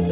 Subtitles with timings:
[0.00, 0.06] We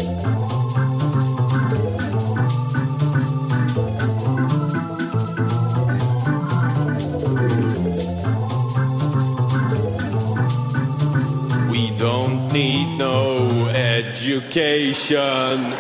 [11.98, 15.72] don't need no education.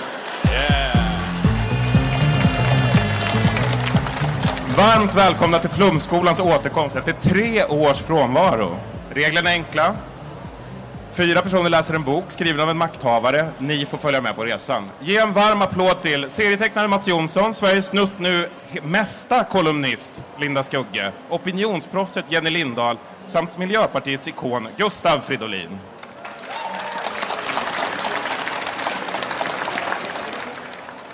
[4.76, 8.76] Varmt välkomna till Flumskolans återkomst efter tre års frånvaro.
[9.10, 9.94] Reglerna är enkla.
[11.18, 13.48] Fyra personer läser en bok skriven av en makthavare.
[13.58, 14.90] Ni får följa med på resan.
[15.00, 18.48] Ge en varm applåd till serietecknare Mats Jonsson, Sveriges just nu
[18.82, 25.78] mesta kolumnist Linda Skugge, opinionsproffset Jenny Lindahl samt Miljöpartiets ikon Gustav Fridolin.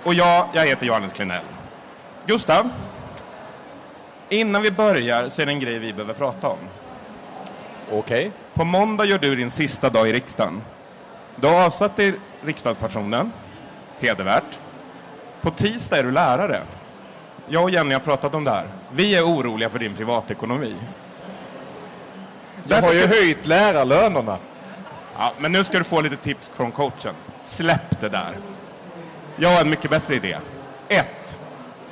[0.03, 1.45] Och jag, jag heter Johannes Klenell.
[2.27, 2.69] Gustav,
[4.29, 6.59] innan vi börjar så är det en grej vi behöver prata om.
[7.93, 8.33] Okej.
[8.55, 10.63] På måndag gör du din sista dag i riksdagen.
[11.37, 13.33] Du har avsatt dig riksdagspensionen.
[14.01, 14.59] Hedervärt.
[15.41, 16.63] På tisdag är du lärare.
[17.49, 18.67] Jag och Jenny har pratat om det här.
[18.93, 20.75] Vi är oroliga för din privatekonomi.
[22.69, 24.39] Jag har ju ska- höjt lärarlönerna.
[25.19, 27.15] Ja, men nu ska du få lite tips från coachen.
[27.41, 28.37] Släpp det där.
[29.37, 30.39] Jag har en mycket bättre idé.
[30.89, 31.41] 1.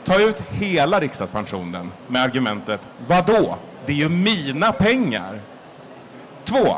[0.04, 3.56] Ta ut hela riksdagspensionen med argumentet Vadå?
[3.86, 5.41] Det är ju mina pengar.
[6.53, 6.77] 2.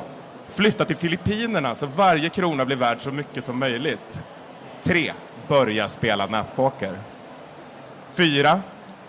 [0.48, 4.25] Flytta till Filippinerna så varje krona blir värd så mycket som möjligt.
[4.83, 5.12] 3.
[5.48, 6.98] Börja spela nätpoker.
[8.12, 8.61] 4.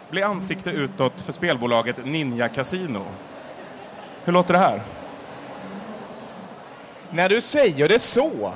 [0.10, 3.02] Bli ansikte utåt för spelbolaget Ninja Casino.
[4.24, 4.82] Hur låter det här?
[7.10, 8.54] När du säger det så.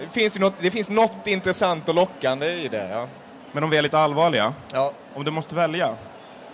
[0.00, 2.88] Det finns, något, det finns något intressant och lockande i det.
[2.92, 3.08] Ja.
[3.52, 4.54] Men om vi är lite allvarliga.
[4.72, 4.92] Ja.
[5.14, 5.94] Om du måste välja.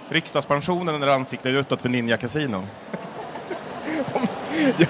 [0.09, 2.64] Riksdagspensionen eller ansikte utåt för Ninja Casino?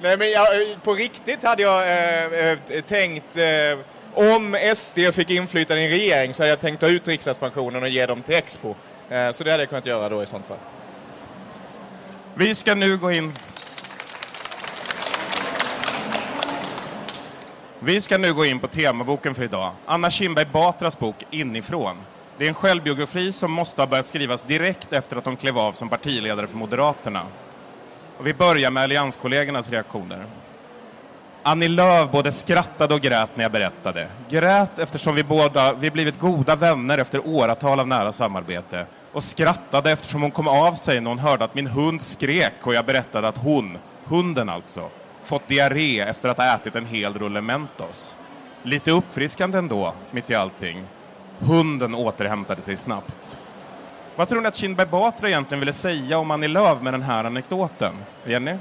[0.00, 0.46] Nej, men jag,
[0.82, 3.36] på riktigt hade jag eh, eh tänkt...
[3.36, 3.78] Eh,
[4.16, 7.88] om SD fick inflytande i en regering så hade jag tänkt ta ut riksdagspensionen och
[7.88, 8.74] ge dem till Expo.
[9.08, 10.58] Eh, så det hade jag kunnat göra då i sånt fall.
[12.34, 13.32] Vi ska nu gå in...
[17.78, 19.72] Vi ska nu gå in på temaboken för idag.
[19.86, 21.96] Anna Kinberg Batras bok Inifrån.
[22.38, 25.72] Det är en självbiografi som måste ha börjat skrivas direkt efter att hon klev av
[25.72, 27.22] som partiledare för Moderaterna.
[28.18, 30.24] Och vi börjar med allianskollegornas reaktioner.
[31.42, 34.08] Annie Lööf både skrattade och grät när jag berättade.
[34.28, 38.86] Grät eftersom vi båda vi blivit goda vänner efter åratal av nära samarbete.
[39.12, 42.74] Och skrattade eftersom hon kom av sig när hon hörde att min hund skrek och
[42.74, 44.90] jag berättade att hon, hunden alltså,
[45.24, 48.16] fått diarré efter att ha ätit en hel rulle Mentos.
[48.62, 50.84] Lite uppfriskande ändå, mitt i allting.
[51.38, 53.42] Hunden återhämtade sig snabbt.
[54.16, 57.24] Vad tror ni att Kinberg Batra egentligen ville säga om Annie Lööf med den här
[57.24, 57.94] anekdoten?
[58.24, 58.54] Jenny?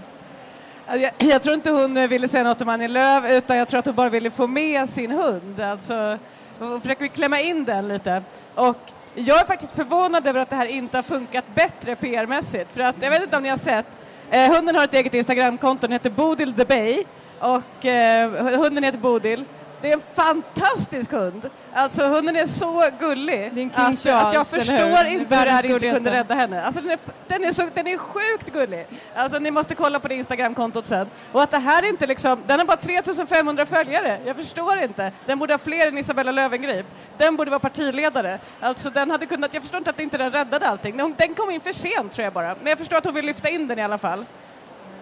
[0.88, 3.68] Alltså, jag, jag tror inte hon eh, ville säga något om Annie Lööf utan jag
[3.68, 5.60] tror att hon bara ville få med sin hund.
[5.60, 6.18] Alltså,
[6.60, 8.24] hon försöker klämma in den lite.
[8.56, 8.78] Och
[9.16, 12.74] jag är faktiskt förvånad över att det här inte har funkat bättre PR-mässigt.
[12.74, 13.86] För att, jag vet inte om ni har sett,
[14.32, 17.04] eh, hunden har ett eget Instagramkonto, den heter Bodil the Bay
[17.40, 19.46] och eh, hunden heter Bodil.
[19.84, 21.50] Det är en fantastisk hund.
[21.74, 24.74] Alltså hunden är så gullig Det är en King att, att jag Charles, förstår
[25.04, 25.06] hur?
[25.06, 26.64] inte hur det här inte kunde rädda henne.
[26.64, 28.88] Alltså den, är, den, är så, den är sjukt gullig.
[29.16, 31.08] Alltså ni måste kolla på det Instagramkontot sen.
[31.32, 34.20] Och att det här inte liksom, den har bara 3500 följare.
[34.26, 35.12] Jag förstår inte.
[35.26, 36.86] Den borde ha fler än Isabella Löwengrip.
[37.18, 38.40] Den borde vara partiledare.
[38.60, 40.98] Alltså den hade kunnat, jag förstår inte att inte den räddade allting.
[40.98, 42.56] Den- Den kom in för sent tror jag bara.
[42.62, 44.26] Men jag förstår att hon vill lyfta in den i alla fall.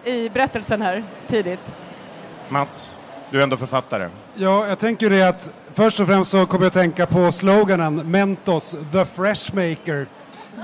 [0.04, 1.74] I berättelsen här tidigt.
[2.48, 3.00] Mats,
[3.32, 4.08] du är ändå författare.
[4.34, 8.10] Ja, jag tänker det att först och främst så kommer jag att tänka på sloganen
[8.10, 10.06] Mentos, the freshmaker.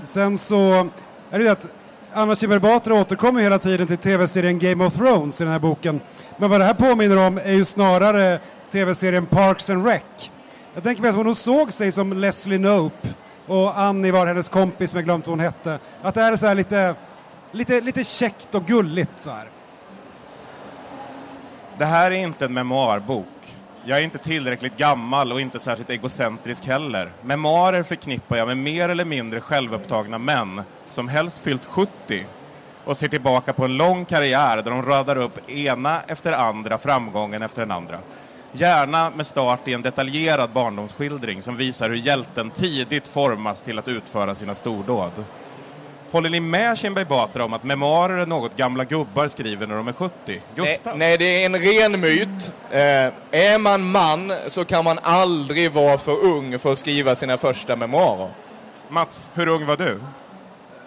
[0.05, 0.89] Sen så
[1.31, 1.67] är det att
[2.13, 6.01] Anna Kinberg Batra återkommer hela tiden till tv-serien Game of Thrones i den här boken.
[6.37, 8.41] Men vad det här påminner om är ju snarare
[8.73, 10.03] tv-serien Parks and Rec.
[10.75, 13.09] Jag tänker mig att hon nog såg sig som Leslie Knope
[13.47, 15.79] och Annie var hennes kompis, men jag glömt vad hon hette.
[16.03, 16.95] Att det här är så här lite,
[17.53, 19.49] lite, lite käckt och gulligt så här.
[21.79, 23.27] Det här är inte en memoarbok.
[23.85, 27.13] Jag är inte tillräckligt gammal och inte särskilt egocentrisk heller.
[27.23, 31.91] Memoarer förknippar jag med mer eller mindre självupptagna män som helst fyllt 70
[32.85, 37.43] och ser tillbaka på en lång karriär där de radar upp ena efter andra framgången
[37.43, 37.99] efter den andra.
[38.53, 43.89] Gärna med start i en detaljerad barndomsskildring som visar hur hjälten tidigt formas till att
[43.89, 45.25] utföra sina stordåd.
[46.11, 49.89] Håller ni med Kinberg Batra om att memoarer är något gamla gubbar skriver när de
[49.89, 50.13] är 70?
[50.27, 50.99] Nej, Gustav?
[50.99, 52.53] nej, det är en ren myt.
[52.71, 52.81] Eh,
[53.31, 57.77] är man man så kan man aldrig vara för ung för att skriva sina första
[57.77, 58.31] memoarer.
[58.89, 60.01] Mats, hur ung var du?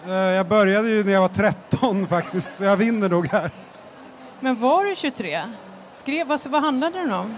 [0.07, 3.51] Eh, Jag började ju när jag var 13 faktiskt, så jag vinner nog här.
[4.39, 5.41] Men var du 23?
[5.91, 7.37] Skrev, vad, vad handlade den om?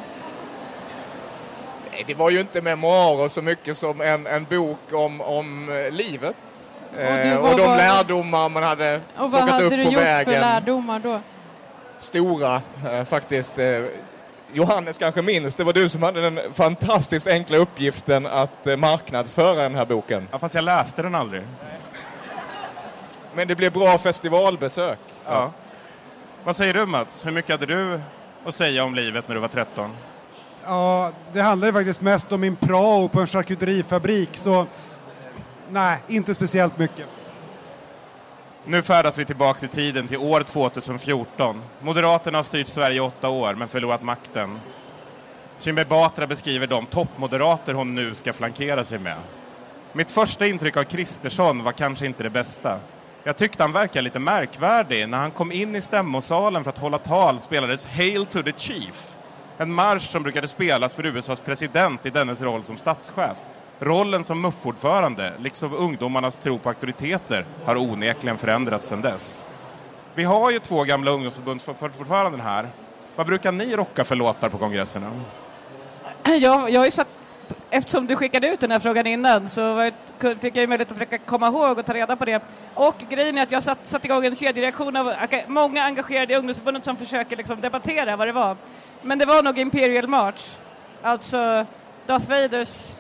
[1.91, 5.91] Nej, det var ju inte memoarer så mycket som en, en bok om, om eh,
[5.91, 6.36] livet.
[6.99, 9.91] Eh, vad och de var- lärdomar man hade Och vad plockat hade upp du på
[9.91, 10.41] gjort för vägen.
[10.41, 11.21] lärdomar då?
[11.97, 12.61] Stora,
[12.91, 13.59] eh, faktiskt.
[13.59, 13.81] Eh,
[14.53, 19.75] Johannes kanske minns, det var du som hade den fantastiskt enkla uppgiften att marknadsföra den
[19.75, 20.27] här boken.
[20.31, 21.41] Ja, fast jag läste den aldrig.
[23.35, 24.99] Men det blev bra festivalbesök.
[25.25, 25.51] Ja.
[26.43, 27.25] Vad säger du Mats?
[27.25, 27.99] Hur mycket hade du
[28.45, 29.89] att säga om livet när du var 13?
[30.65, 34.65] Ja, det handlar ju faktiskt mest om min prao på en charkuterifabrik, så
[35.71, 37.07] nej, inte speciellt mycket.
[38.65, 41.62] Nu färdas vi tillbaks i tiden till år 2014.
[41.81, 44.60] Moderaterna har styrt Sverige i åtta år men förlorat makten.
[45.60, 49.18] Kinberg Batra beskriver de toppmoderater hon nu ska flankera sig med.
[49.94, 52.80] Mitt första intryck av Kristersson var kanske inte det bästa.
[53.24, 55.10] Jag tyckte han verkade lite märkvärdig.
[55.10, 59.18] När han kom in i stämmosalen för att hålla tal spelades Hail to the Chief.
[59.57, 63.38] En marsch som brukade spelas för USAs president i dennes roll som statschef.
[63.79, 69.47] Rollen som MUF-ordförande, liksom ungdomarnas tro på auktoriteter, har onekligen förändrats sedan dess.
[70.15, 72.67] Vi har ju två gamla ungdomsförbundsordföranden här.
[73.15, 75.11] Vad brukar ni rocka för låtar på kongresserna?
[76.39, 77.07] Jag, jag har ju satt,
[77.69, 81.17] eftersom du skickade ut den här frågan innan så fick jag ju möjlighet att försöka
[81.17, 82.41] komma ihåg och ta reda på det.
[82.73, 85.13] Och grejen är att jag satt, satt igång en kedjereaktion av
[85.47, 88.57] många engagerade i ungdomsförbundet som försöker liksom debattera vad det var.
[89.01, 90.57] Men det var nog Imperial March,
[91.01, 91.65] alltså
[92.05, 92.95] Darth Vaders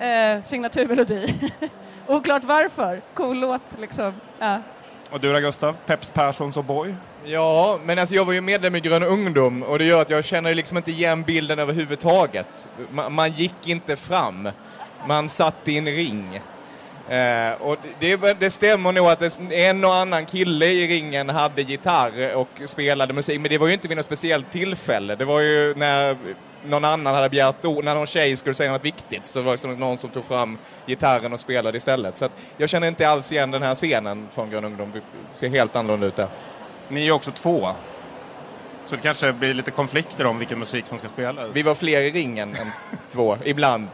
[0.00, 1.34] eh, signaturmelodi.
[2.06, 4.12] Oklart varför, cool låt liksom.
[4.38, 4.62] Ja.
[5.10, 5.76] Och du då Gustav?
[5.86, 6.94] Peps Perssons och Boy?
[7.24, 10.24] Ja, men alltså jag var ju medlem i Grön Ungdom och det gör att jag
[10.24, 12.68] känner liksom inte igen bilden överhuvudtaget.
[12.90, 14.48] Man, man gick inte fram,
[15.06, 16.40] man satt i en ring.
[17.08, 22.34] Eh, och det, det stämmer nog att en och annan kille i ringen hade gitarr
[22.34, 25.16] och spelade musik, men det var ju inte vid något speciellt tillfälle.
[25.16, 26.16] Det var ju när
[26.64, 29.52] någon annan hade begärt ord, när någon tjej skulle säga något viktigt så var det
[29.52, 32.16] liksom någon som tog fram gitarren och spelade istället.
[32.16, 34.92] Så att jag känner inte alls igen den här scenen från Grön Ungdom.
[34.92, 35.02] Det
[35.36, 36.28] ser helt annorlunda ut där.
[36.88, 37.68] Ni är ju också två.
[38.84, 41.46] Så det kanske blir lite konflikter om vilken musik som ska spelas.
[41.52, 42.66] Vi var fler i ringen än
[43.12, 43.88] två, ibland.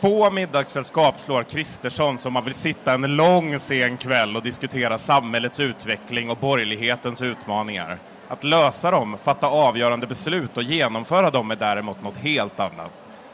[0.00, 5.60] Få middagssällskap slår Kristersson som man vill sitta en lång sen kväll och diskutera samhällets
[5.60, 7.98] utveckling och borgerlighetens utmaningar.
[8.30, 12.90] Att lösa dem, fatta avgörande beslut och genomföra dem är däremot något helt annat.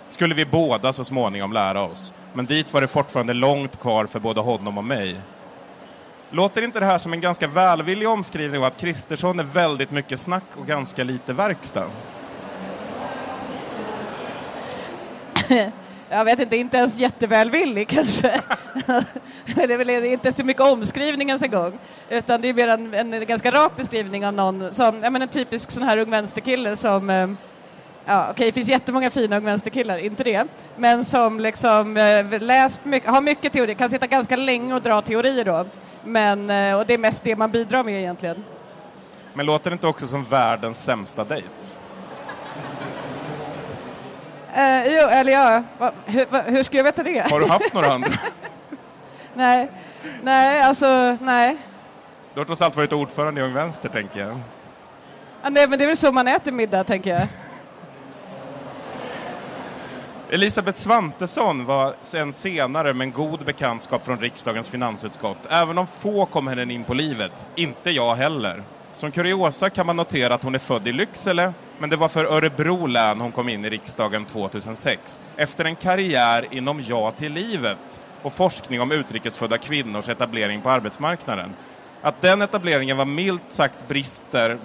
[0.09, 2.15] Skulle vi båda så småningom lära oss.
[2.33, 5.21] Men dit var det fortfarande långt kvar för både honom och mig.
[6.31, 10.21] Låter inte det här som en ganska välvillig omskrivning av att Kristersson är väldigt mycket
[10.21, 11.91] snack och ganska lite verkstad?
[16.09, 18.29] Jag vet inte, inte ens jättevälvillig kanske.
[19.55, 21.79] det är väl inte så mycket omskrivning ens en gång.
[22.09, 25.29] Utan det är mer en, en ganska rak beskrivning av någon som, ja men en
[25.29, 27.29] typisk sån här ung vänsterkille som eh,
[28.09, 30.47] Ja, okej, det finns jättemånga fina ung vänsterkillar, inte det.
[30.77, 35.03] Men som liksom eh, läst mycket, har mycket teori, kan sitta ganska länge och dra
[35.03, 35.67] teorier då.
[36.05, 38.45] Men, eh, och det är mest det man bidrar med egentligen.
[39.35, 41.49] Men låter det inte också som världens sämsta dejt?
[44.57, 47.31] Eh, jo, eller ja, va, hur, va, hur ska jag veta det?
[47.31, 48.11] Har du haft några andra?
[49.35, 49.71] nej,
[50.23, 51.57] nej, alltså nej.
[52.35, 54.39] Du har trots allt varit ordförande i Ung Vänster, tänker jag.
[55.43, 57.23] Ja, nej, men det är väl så man äter middag, tänker jag.
[60.31, 65.39] Elisabeth Svantesson var sen senare med en god bekantskap från riksdagens finansutskott.
[65.49, 67.47] Även om få kom henne in på livet.
[67.55, 68.63] Inte jag heller.
[68.93, 72.25] Som kuriosa kan man notera att hon är född i Lycksele, men det var för
[72.25, 75.21] Örebro län hon kom in i riksdagen 2006.
[75.37, 81.55] Efter en karriär inom Ja till livet och forskning om utrikesfödda kvinnors etablering på arbetsmarknaden.
[82.03, 84.59] Att den etableringen var milt sagt brister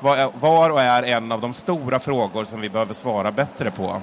[0.00, 4.02] var, var och är en av de stora frågor som vi behöver svara bättre på.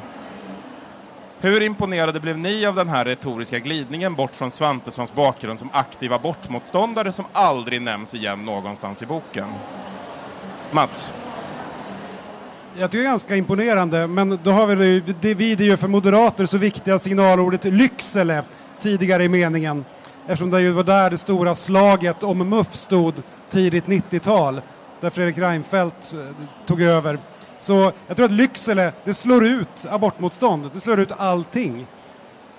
[1.42, 6.14] Hur imponerade blev ni av den här retoriska glidningen bort från Svantessons bakgrund som aktiv
[6.14, 9.48] abortmotståndare som aldrig nämns igen någonstans i boken?
[10.72, 11.14] Mats?
[12.80, 15.88] Jag tycker det är ganska imponerande, men då har vi det, det vid ju för
[15.88, 18.44] moderater så viktiga signalordet Lycksele
[18.80, 19.86] tidigare i meningen.
[20.28, 24.62] Eftersom det ju var där det stora slaget om MUF stod tidigt 90-tal,
[25.02, 26.20] där Fredrik Reinfeldt eh,
[26.66, 27.20] tog över.
[27.58, 31.88] Så jag tror att Lycksele, det slår ut abortmotståndet, det slår ut allting.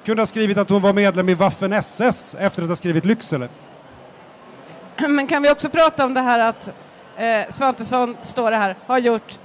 [0.05, 3.49] Kunde ha skrivit att hon var medlem i Waffen SS efter att ha skrivit Lycksele.
[5.09, 6.69] Men kan vi också prata om det här att
[7.17, 9.39] eh, Svantesson, står det här, har gjort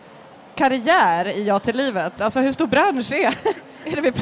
[0.55, 2.21] karriär i Ja till livet?
[2.21, 3.25] Alltså hur stor bransch är,
[3.85, 4.01] är det?
[4.01, 4.13] Vi,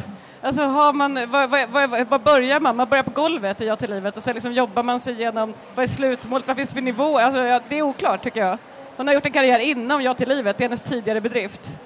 [0.41, 2.75] alltså har man, vad, vad, vad, vad börjar man?
[2.75, 5.53] Man börjar på golvet i Ja till livet och sen liksom jobbar man sig igenom,
[5.75, 7.17] vad är slutmålet, vad finns det för nivå?
[7.17, 8.57] Alltså, ja, det är oklart tycker jag.
[8.95, 11.79] hon har gjort en karriär inom Ja till livet, det är hennes tidigare bedrift.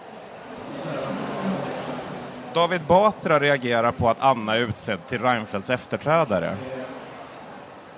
[2.54, 6.56] David Batra reagerar på att Anna är utsedd till Reinfeldts efterträdare.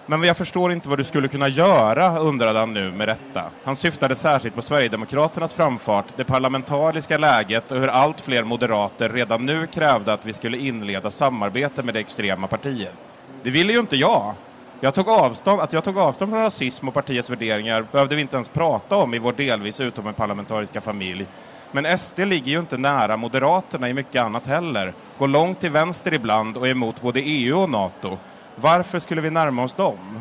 [0.09, 3.43] Men jag förstår inte vad du skulle kunna göra, undrade han nu med rätta.
[3.63, 9.45] Han syftade särskilt på Sverigedemokraternas framfart, det parlamentariska läget och hur allt fler moderater redan
[9.45, 12.95] nu krävde att vi skulle inleda samarbete med det extrema partiet.
[13.43, 14.33] Det ville ju inte jag.
[14.79, 18.35] Jag tog avstånd, att jag tog avstånd från rasism och partiets värderingar behövde vi inte
[18.35, 21.25] ens prata om i vår delvis utom en parlamentariska familj.
[21.71, 24.93] Men SD ligger ju inte nära Moderaterna i mycket annat heller.
[25.17, 28.17] Går långt till vänster ibland och är emot både EU och NATO.
[28.61, 30.19] Varför skulle vi närma oss dem?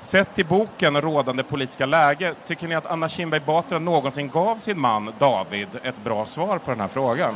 [0.00, 4.56] Sett till boken och rådande politiska läge, tycker ni att Anna Kinberg Batra någonsin gav
[4.56, 7.34] sin man David ett bra svar på den här frågan?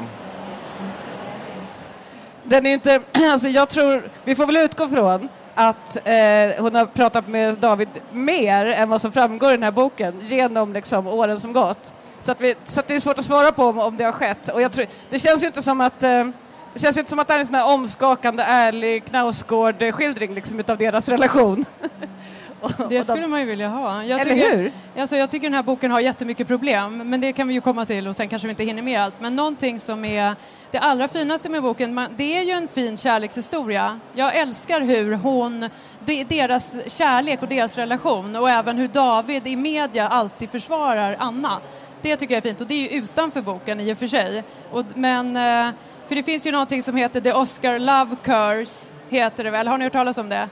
[2.45, 6.15] Den är inte, alltså jag tror, vi får väl utgå från att eh,
[6.59, 10.73] hon har pratat med David mer än vad som framgår i den här boken genom
[10.73, 11.93] liksom, åren som gått.
[12.19, 14.13] Så, att vi, så att det är svårt att svara på om, om det har
[14.13, 14.49] skett.
[14.49, 16.29] Och jag tror, det känns ju inte som att eh,
[16.75, 20.79] det känns inte som att det är en sån här omskakande, ärlig Knausgård-skildring liksom, utav
[20.79, 21.65] deras relation.
[22.89, 24.05] Det skulle man ju vilja ha.
[24.05, 24.73] Jag Eller tycker, hur?
[24.97, 27.87] Alltså jag tycker den här boken har jättemycket problem, men det kan vi ju komma
[27.87, 29.15] till och sen kanske vi inte hinner med allt.
[29.21, 30.35] Men någonting som är
[30.71, 34.01] det allra finaste med boken, man, det är ju en fin kärlekshistoria.
[34.13, 35.69] Jag älskar hur hon,
[36.01, 41.59] de, deras kärlek och deras relation och även hur David i media alltid försvarar Anna.
[42.03, 44.45] Det tycker jag är fint och det är ju utanför boken i och för sig.
[44.71, 45.75] Och, men, eh,
[46.13, 49.79] för det finns ju någonting som heter The Oscar Love Curse, heter det väl, har
[49.79, 50.49] ni hört talas om det?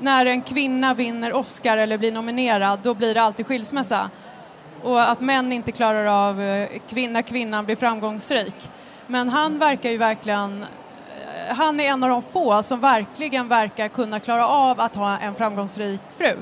[0.00, 4.10] När en kvinna vinner Oscar eller blir nominerad, då blir det alltid skilsmässa.
[4.82, 8.54] Och att män inte klarar av eh, kvinna, kvinnan blir framgångsrik.
[9.06, 13.88] Men han verkar ju verkligen eh, han är en av de få som verkligen verkar
[13.88, 16.36] kunna klara av att ha en framgångsrik fru.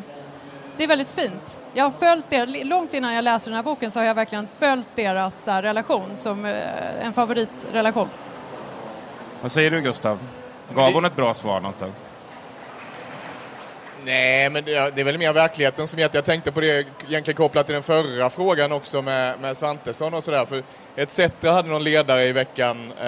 [0.76, 1.60] Det är väldigt fint.
[1.74, 4.48] Jag har följt det, långt innan jag läste den här boken så har jag verkligen
[4.58, 6.44] följt deras eh, relation som
[7.00, 8.08] en favoritrelation.
[9.42, 10.18] Vad säger du Gustav?
[10.74, 12.04] Gav hon ett bra svar någonstans?
[14.04, 16.14] Nej, men det det är väl mer verkligheten som gett.
[16.14, 20.24] Jag tänkte på det egentligen kopplat till den förra frågan också med, med Svantesson och
[20.24, 20.46] sådär.
[20.46, 20.62] För
[20.96, 23.04] ETC hade någon ledare i veckan eh,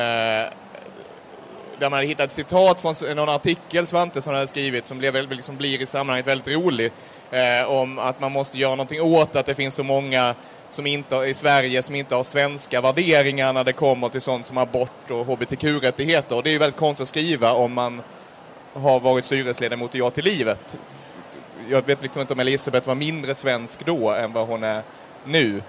[1.79, 5.57] där man hade hittat ett citat från någon artikel Svantesson hade skrivit som, blev, liksom
[5.57, 6.93] blir i sammanhanget väldigt rolig.
[7.31, 10.35] Eh, om att man måste göra någonting åt att det finns så många
[10.75, 14.59] som inte, i Sverige som inte har svenska värderingar när det kommer till sånt som
[14.59, 16.37] abort och hbtq-rättigheter.
[16.37, 18.03] Och det är ju väldigt konstigt att skriva om man
[18.73, 20.79] har varit styrelseledamot i Ja till livet.
[21.69, 24.83] Jag vet liksom inte om Elisabeth var mindre svensk då än vad hon är
[25.25, 25.63] nu.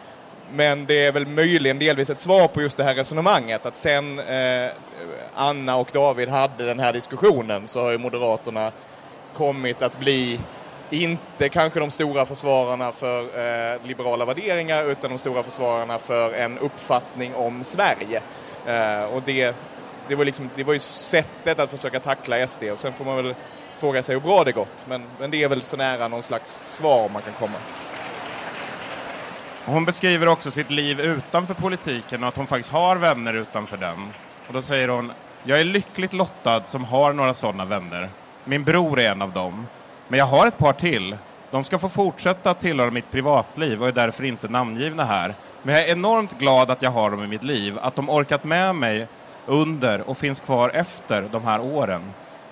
[0.54, 4.20] Men det är väl möjligen delvis ett svar på just det här resonemanget att sen
[4.20, 4.70] eh,
[5.34, 8.72] Anna och David hade den här diskussionen så har ju Moderaterna
[9.34, 10.40] kommit att bli
[11.04, 16.58] inte kanske de stora försvararna för eh, liberala värderingar utan de stora försvararna för en
[16.58, 18.22] uppfattning om Sverige.
[18.66, 19.56] Eh, och det,
[20.08, 23.16] det, var liksom, det var ju sättet att försöka tackla SD och sen får man
[23.16, 23.36] väl
[23.78, 24.86] fråga sig hur bra det gått.
[24.88, 27.58] Men, men det är väl så nära någon slags svar man kan komma.
[29.66, 34.14] Hon beskriver också sitt liv utanför politiken och att hon faktiskt har vänner utanför den.
[34.48, 35.12] Och då säger hon,
[35.44, 38.10] jag är lyckligt lottad som har några sådana vänner.
[38.44, 39.68] Min bror är en av dem.
[40.08, 41.18] Men jag har ett par till.
[41.52, 45.36] De ska få fortsätta att tillhöra mitt privatliv och är därför inte namngivna här.
[45.64, 48.44] Men jag är enormt glad att jag har dem i mitt liv, att de orkat
[48.44, 49.08] med mig
[49.46, 52.02] under och finns kvar efter de här åren.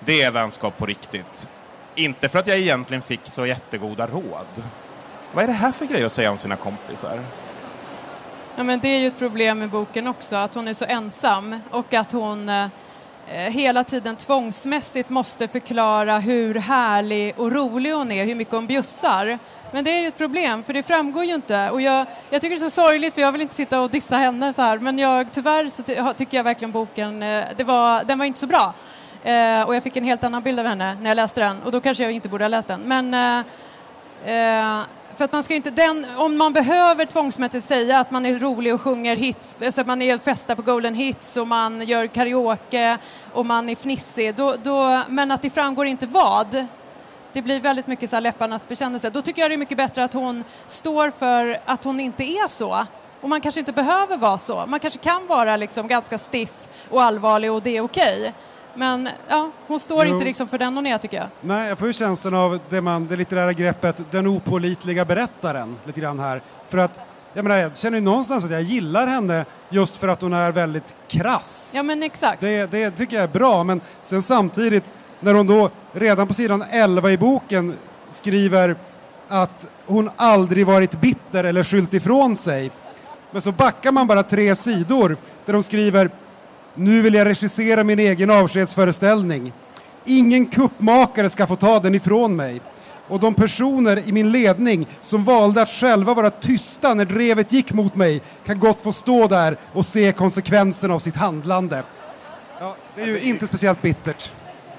[0.00, 1.48] Det är vänskap på riktigt.
[1.94, 4.64] Inte för att jag egentligen fick så jättegoda råd.
[5.32, 7.20] Vad är det här för grej att säga om sina kompisar?
[8.56, 11.60] Ja, men det är ju ett problem med boken också, att hon är så ensam
[11.70, 12.66] och att hon eh,
[13.28, 18.66] Eh, hela tiden tvångsmässigt måste förklara hur härlig och rolig hon är, hur mycket hon
[18.66, 19.38] bjussar.
[19.72, 21.70] Men det är ju ett problem, för det framgår ju inte.
[21.70, 24.16] Och jag, jag tycker det är så sorgligt, för jag vill inte sitta och dissa
[24.16, 28.04] henne så här, men jag, tyvärr så ty, tycker jag verkligen boken, eh, det var,
[28.04, 28.74] den var inte så bra.
[29.22, 31.72] Eh, och jag fick en helt annan bild av henne när jag läste den, och
[31.72, 32.80] då kanske jag inte borde ha läst den.
[32.80, 33.46] Men eh,
[34.24, 34.82] Eh,
[35.16, 38.38] för att man ska ju inte, den, om man behöver tvångsmässigt säga att man är
[38.38, 42.06] rolig och sjunger hits, så att man är festar på Golden Hits och man gör
[42.06, 42.98] karaoke
[43.32, 46.66] och man är fnissig, då, då, men att det framgår inte vad.
[47.32, 49.10] Det blir väldigt mycket så här läpparnas bekännelse.
[49.10, 52.48] Då tycker jag det är mycket bättre att hon står för att hon inte är
[52.48, 52.86] så.
[53.20, 54.66] Och man kanske inte behöver vara så.
[54.66, 58.32] Man kanske kan vara liksom ganska stiff och allvarlig och det är okej.
[58.76, 60.12] Men ja, hon står Jo.
[60.12, 61.26] inte liksom för den hon är tycker jag.
[61.40, 66.00] Nej, jag får ju känslan av det, man, det litterära greppet den opålitliga berättaren lite
[66.00, 66.42] grann här.
[66.68, 67.00] För att,
[67.32, 70.52] jag menar, jag känner ju någonstans att jag gillar henne just för att hon är
[70.52, 71.72] väldigt krass.
[71.76, 72.40] Ja men exakt.
[72.40, 74.84] Det, det tycker jag är bra, men sen samtidigt
[75.20, 77.74] när hon då redan på sidan 11 i boken
[78.10, 78.76] skriver
[79.28, 82.70] att hon aldrig varit bitter eller skyllt ifrån sig.
[83.30, 85.16] Men så backar man bara tre sidor
[85.46, 86.10] där de skriver
[86.74, 89.52] Nu vill jag regissera min egen avskedsföreställning.
[90.04, 92.60] Ingen kuppmakare ska få ta den ifrån mig.
[93.08, 97.72] Och de personer i min ledning som valde att själva vara tysta när drevet gick
[97.72, 101.82] mot mig kan gott få stå där och se konsekvenserna av sitt handlande.
[102.60, 104.32] Ja, det är ju Alltså, inte speciellt bittert.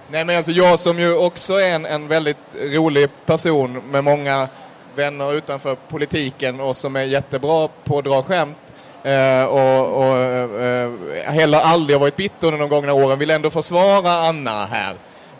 [0.09, 4.47] Nej men alltså jag som ju också är en, en väldigt rolig person med många
[4.95, 8.57] vänner utanför politiken och som är jättebra på att dra skämt
[9.05, 13.31] eh, och, och eh, eh, heller aldrig har varit bitter under de gångna åren vill
[13.31, 14.95] ändå försvara Anna här.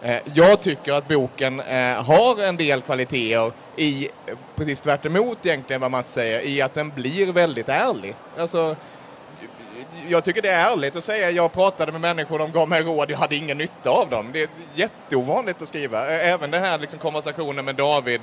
[0.05, 5.45] Eh, jag tycker att boken eh, har en del kvaliteter i, eh, precis tvärt emot
[5.45, 8.15] egentligen vad Mats säger, i att den blir väldigt ärlig.
[8.37, 8.75] Alltså,
[10.09, 13.11] jag tycker det är ärligt att säga jag pratade med människor, de gav mig råd,
[13.11, 14.29] jag hade ingen nytta av dem.
[14.33, 16.07] Det är jätteovanligt att skriva.
[16.07, 18.21] Även den här liksom konversationen med David,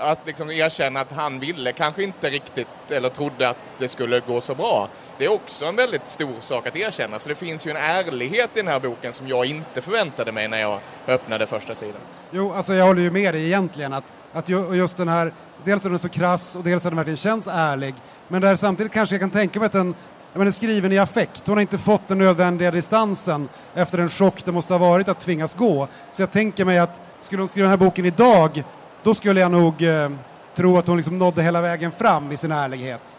[0.00, 4.40] att liksom erkänna att han ville, kanske inte riktigt, eller trodde att det skulle gå
[4.40, 4.88] så bra.
[5.18, 7.18] Det är också en väldigt stor sak att erkänna.
[7.18, 10.48] Så det finns ju en ärlighet i den här boken som jag inte förväntade mig
[10.48, 12.00] när jag öppnade första sidan.
[12.30, 15.32] Jo, alltså jag håller ju med dig egentligen att, att just den här,
[15.64, 17.94] dels är den så krass och dels är den verkligen känns ärlig,
[18.28, 19.94] men där samtidigt kanske jag kan tänka mig att den
[20.32, 21.46] jag menar, skriven i affekt.
[21.46, 25.20] Hon har inte fått den nödvändiga distansen efter den chock det måste ha varit att
[25.20, 25.88] tvingas gå.
[26.12, 28.64] Så jag tänker mig att skulle hon skriva den här boken idag,
[29.02, 30.10] då skulle jag nog eh,
[30.54, 33.18] tro att hon liksom nådde hela vägen fram i sin ärlighet.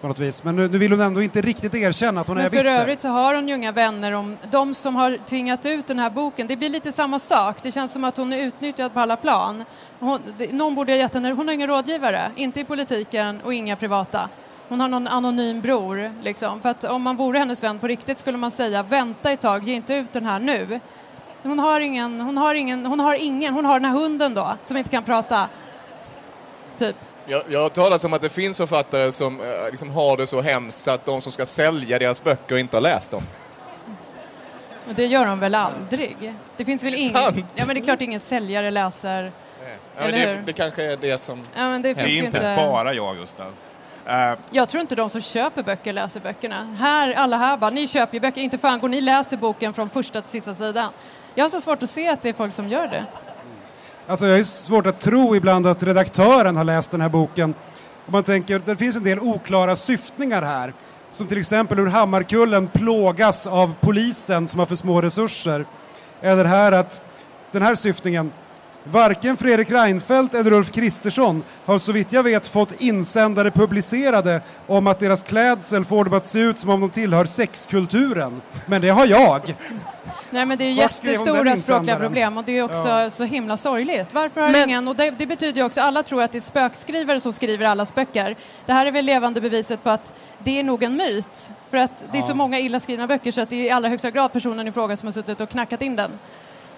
[0.00, 0.44] På något vis.
[0.44, 2.70] Men nu, nu vill hon ändå inte riktigt erkänna att hon är Men för bitter.
[2.70, 6.10] övrigt så har hon ju inga vänner om de som har tvingat ut den här
[6.10, 6.46] boken.
[6.46, 7.56] Det blir lite samma sak.
[7.62, 9.64] Det känns som att hon är utnyttjad på alla plan.
[10.00, 13.54] Hon, det, någon borde ha gett henne, hon har ingen rådgivare, inte i politiken och
[13.54, 14.28] inga privata.
[14.68, 16.60] Hon har någon anonym bror, liksom.
[16.60, 19.62] För att om man vore hennes vän på riktigt skulle man säga vänta ett tag,
[19.64, 20.80] ge inte ut den här nu.
[21.44, 24.56] Hon har ingen, hon har ingen, hon har ingen, hon har den här hunden då,
[24.62, 25.48] som inte kan prata.
[26.76, 26.96] Typ.
[27.26, 30.40] Jag, jag har talat om att det finns författare som eh, liksom har det så
[30.40, 33.22] hemskt att de som ska sälja deras böcker inte har läst dem.
[34.88, 36.34] Och det gör de väl aldrig?
[36.56, 37.14] Det finns väl ingen...
[37.14, 37.36] Sant.
[37.54, 39.22] Ja men det är klart ingen säljare läser...
[39.60, 40.42] Ja, men Eller det, hur?
[40.46, 41.42] det kanske är det som...
[41.54, 42.56] Ja men det Det finns är ju inte inte...
[42.56, 43.52] bara jag, Gustav.
[44.06, 46.76] Eh, Jag tror inte de som köper böcker läser böckerna.
[46.78, 49.90] Här, alla här bara, ni köper ju böcker, inte fan går ni läser boken från
[49.90, 50.90] första till sista sidan.
[51.34, 53.06] Jag har så svårt att se att det är folk som gör det.
[54.06, 57.54] Alltså jag har svårt att tro ibland att redaktören har läst den här boken.
[58.06, 60.72] Om man tänker, det finns en del oklara syftningar här.
[61.12, 65.64] Som till exempel hur Hammarkullen plågas av polisen som har för små resurser.
[66.20, 67.00] Eller här att
[67.52, 68.32] den här syftningen
[68.86, 74.86] Varken Fredrik Reinfeldt eller Ulf Kristersson har så vitt jag vet fått insändare publicerade om
[74.86, 78.42] att deras klädsel får dem att se ut som om de tillhör sexkulturen.
[78.68, 79.54] Men det har jag.
[80.30, 83.10] Nej men det är ju jättestora språkliga problem och det är också Ja.
[83.10, 84.06] så himla sorgligt.
[84.12, 86.40] Varför har Men- ingen, och det, det betyder ju också, alla tror att det är
[86.40, 88.36] spökskrivare som skriver allas böcker.
[88.66, 91.50] Det här är väl levande beviset på att det är nog en myt.
[91.70, 93.88] För att det är så många illa skrivna böcker så att det är i allra
[93.88, 96.10] högsta grad personen i fråga som har suttit och knackat in den.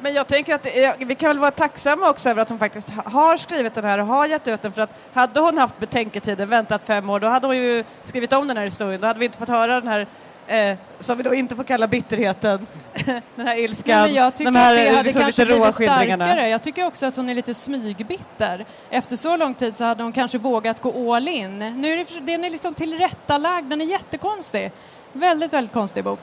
[0.00, 2.90] Men jag tänker att är- vi kan väl vara tacksamma också över att hon faktiskt
[2.90, 5.78] ha- har skrivit den här och har gett ut den för att hade hon haft
[5.78, 9.00] betänketiden, väntat fem år, då hade hon ju skrivit om den här historien.
[9.00, 10.06] Då hade vi inte fått höra den här,
[10.46, 12.66] eh, som vi då inte får kalla bitterheten,
[13.34, 15.72] den här ilskan, Nej, jag tycker de här att det hade liksom kanske lite råa
[15.72, 16.48] skildringarna.
[16.48, 18.64] Jag tycker också att hon är lite smygbitter.
[18.90, 21.58] Efter så lång tid så hade hon kanske vågat gå all in.
[21.58, 24.72] Nu är det, den är liksom tillrättalagd, den är jättekonstig.
[25.12, 26.20] Väldigt, väldigt konstig bok.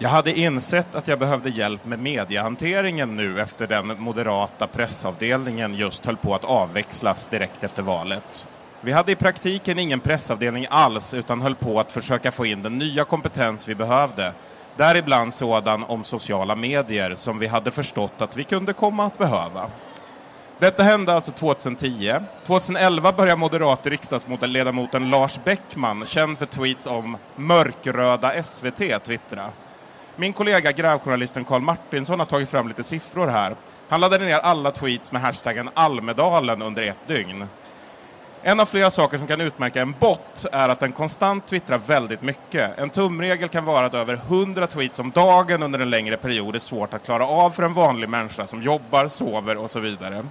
[0.00, 6.06] Jag hade insett att jag behövde hjälp med mediehanteringen nu efter den moderata pressavdelningen just
[6.06, 8.48] höll på att avväxlas direkt efter valet.
[8.80, 12.78] Vi hade i praktiken ingen pressavdelning alls utan höll på att försöka få in den
[12.78, 14.34] nya kompetens vi behövde.
[14.76, 19.70] Däribland sådan om sociala medier som vi hade förstått att vi kunde komma att behöva.
[20.58, 22.14] Detta hände alltså 2010.
[22.46, 29.50] 2011 började moderat riksdagsledamoten Lars Bäckman, känd för tweets om mörkröda SVT, twittra.
[30.20, 33.56] Min kollega grävjournalisten Karl Martinsson har tagit fram lite siffror här.
[33.88, 37.46] Han laddade ner alla tweets med hashtaggen Almedalen under ett dygn.
[38.42, 42.22] En av flera saker som kan utmärka en bot är att den konstant twittrar väldigt
[42.22, 42.78] mycket.
[42.78, 46.58] En tumregel kan vara att över 100 tweets om dagen under en längre period är
[46.58, 50.24] svårt att klara av för en vanlig människa som jobbar, sover och så vidare.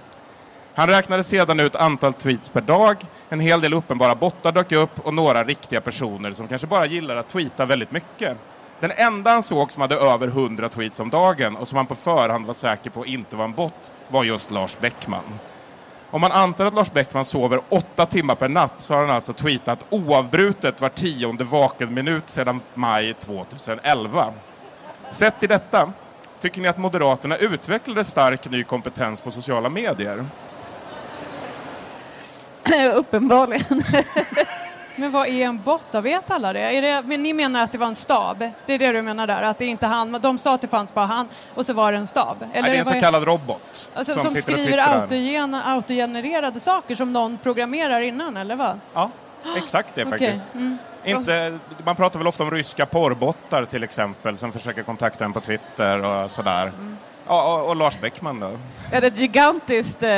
[0.74, 2.96] Han räknade sedan ut antal tweets per dag,
[3.28, 7.16] en hel del uppenbara bottar dök upp och några riktiga personer som kanske bara gillar
[7.16, 8.36] att tweeta väldigt mycket.
[8.80, 11.94] Den enda han såg som hade över 100 tweets om dagen och som han på
[11.94, 15.38] förhand var säker på inte var en bot var just Lars Bäckman.
[16.10, 19.32] Om man antar att Lars Bäckman sover åtta timmar per natt så har han alltså
[19.32, 24.32] tweetat oavbrutet var tionde vaken minut sedan maj 2011.
[25.10, 25.92] Sett till detta,
[26.40, 30.26] tycker ni att Moderaterna utvecklade stark ny kompetens på sociala medier?
[32.94, 33.82] Uppenbarligen.
[34.98, 36.00] Men vad är en bot då?
[36.00, 36.60] Vet alla det?
[36.60, 37.02] Är det?
[37.06, 38.38] Men ni menar att det var en stab?
[38.66, 39.42] Det är det du menar där?
[39.42, 41.98] Att det inte han, de sa att det fanns bara han och så var det
[41.98, 42.36] en stab?
[42.40, 47.12] Nej, det är en så kallad robot Alltså, som, som, skriver autogen, autogenererade saker som
[47.12, 48.80] någon programmerar innan, eller vad?
[48.94, 49.10] Ja,
[49.56, 50.40] exakt det faktiskt.
[50.54, 50.78] mm.
[51.04, 55.40] Inte, man pratar väl ofta om ryska porrbottar till exempel som försöker kontakta en på
[55.40, 56.62] Twitter och sådär.
[56.62, 56.96] Mm.
[57.26, 58.58] Ja, och, och Lars Bäckman då?
[58.88, 60.08] Jag hade ett gigantiskt eh,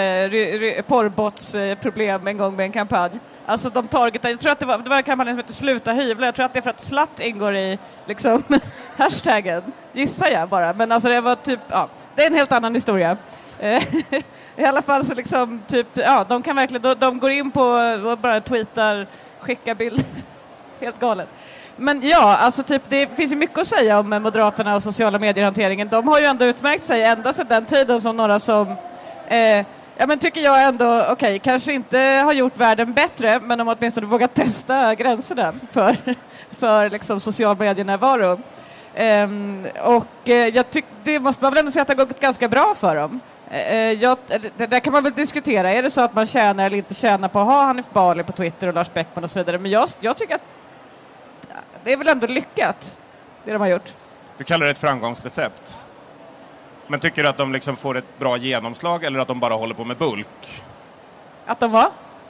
[0.87, 3.11] porrbotsproblem en gång med en kampanj.
[3.47, 5.93] Alltså de targetade, jag tror att det var, det var en kampanj som hette Sluta
[5.93, 8.43] hyvla, jag tror att det är för att slatt ingår i liksom
[8.97, 10.73] hashtaggen, gissar jag bara.
[10.73, 13.17] Men alltså det var typ, ja, det är en helt annan historia.
[13.59, 13.83] Eh,
[14.57, 17.63] I alla fall så liksom, typ, ja, de kan verkligen, de, de går in på
[18.07, 19.07] och bara tweetar,
[19.41, 20.05] skickar bilder.
[20.81, 21.29] helt galet.
[21.77, 25.89] Men ja, alltså typ, det finns ju mycket att säga om Moderaterna och sociala medier-hanteringen.
[25.89, 28.69] De har ju ändå utmärkt sig ända sedan den tiden som några som
[29.29, 29.67] eh,
[30.01, 33.77] Ja men tycker jag ändå, okej, kanske inte har gjort världen bättre, men de har
[33.79, 35.97] åtminstone vågat testa gränserna för,
[36.51, 38.33] för liksom social medienärvaro.
[38.33, 38.41] Um,
[38.95, 42.21] ehm, och eh, jag tyck, det måste man väl ändå säga att det har gått
[42.21, 43.21] ganska bra för dem.
[43.53, 44.19] Uh, jag,
[44.57, 47.29] det där kan man väl diskutera, är det så att man tjänar eller inte tjänar
[47.29, 49.89] på att ha Hanif Bali på Twitter och Lars Beckman och så vidare, men jag,
[50.01, 50.45] jag tycker att
[51.85, 52.99] det är väl ändå lyckat,
[53.45, 53.93] det de har gjort.
[54.39, 55.83] Du kallar det ett framgångsrecept.
[56.91, 59.75] Men tycker du att de liksom får ett bra genomslag eller att de bara håller
[59.75, 60.63] på med bulk?
[61.47, 61.89] Att de var?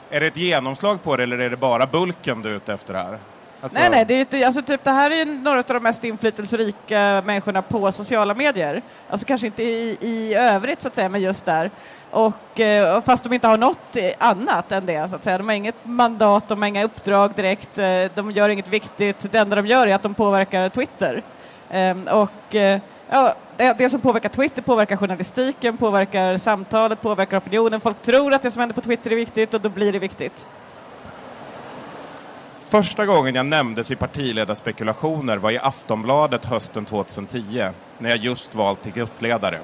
[0.09, 2.93] Är det ett genomslag på det eller är det bara bulken du är ute efter
[2.93, 3.17] här?
[3.61, 5.83] Alltså- Nej, nej, det, är ju alltså, typ, det här är ju några av de
[5.83, 8.81] mest inflytelserika människorna på sociala medier.
[9.09, 11.71] Alltså kanske inte i, i övrigt så att säga, men just där.
[12.11, 15.37] Och, eh, och fast de inte har något annat än det så att säga.
[15.37, 19.31] De har inget mandat, de har inga uppdrag direkt, eh, de gör inget viktigt.
[19.31, 21.23] Det enda de gör är att de påverkar Twitter.
[21.69, 22.79] Ehm, och eh,
[23.11, 27.81] ja, eh, det, som påverkar Twitter påverkar journalistiken, påverkar samtalet, påverkar opinionen.
[27.81, 30.45] Folk tror att det som händer på Twitter är viktigt och då blir det viktigt.
[32.61, 38.83] Första gången jag nämndes i partiledarspekulationer var i Aftonbladet hösten 2010 när jag just valt
[38.83, 39.59] till gruppledare.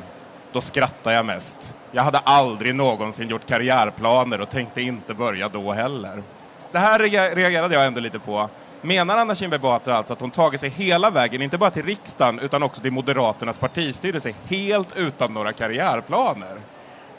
[0.51, 1.75] Då skrattade jag mest.
[1.91, 6.23] Jag hade aldrig någonsin gjort karriärplaner och tänkte inte börja då heller.
[6.71, 6.99] Det här
[7.36, 8.49] reagerade jag ändå lite på.
[8.82, 12.40] Menar Anna Kinberg Batra alltså att hon tagit sig hela vägen, inte bara till riksdagen,
[12.40, 16.56] utan också till Moderaternas partistyrelse, helt utan några karriärplaner?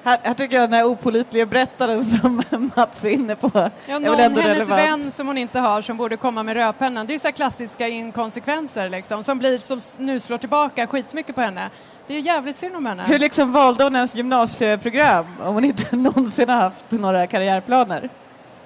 [0.04, 2.42] Här, här tycker jag den här opolitliga berättaren som
[2.76, 4.70] Mats är inne på Ja, någon, hennes relevant.
[4.70, 7.06] vän som hon inte har som borde komma med rödpennan.
[7.06, 11.40] Det är så här klassiska inkonsekvenser liksom, som, blir, som nu slår tillbaka skitmycket på
[11.40, 11.70] henne.
[12.06, 13.02] Det är jävligt synd om henne.
[13.06, 18.08] Hur liksom valde hon ens gymnasieprogram om hon inte någonsin har haft några karriärplaner?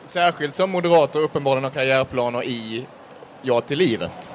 [0.04, 2.86] Särskilt som moderater uppenbarligen har karriärplaner i
[3.42, 4.32] Ja till livet.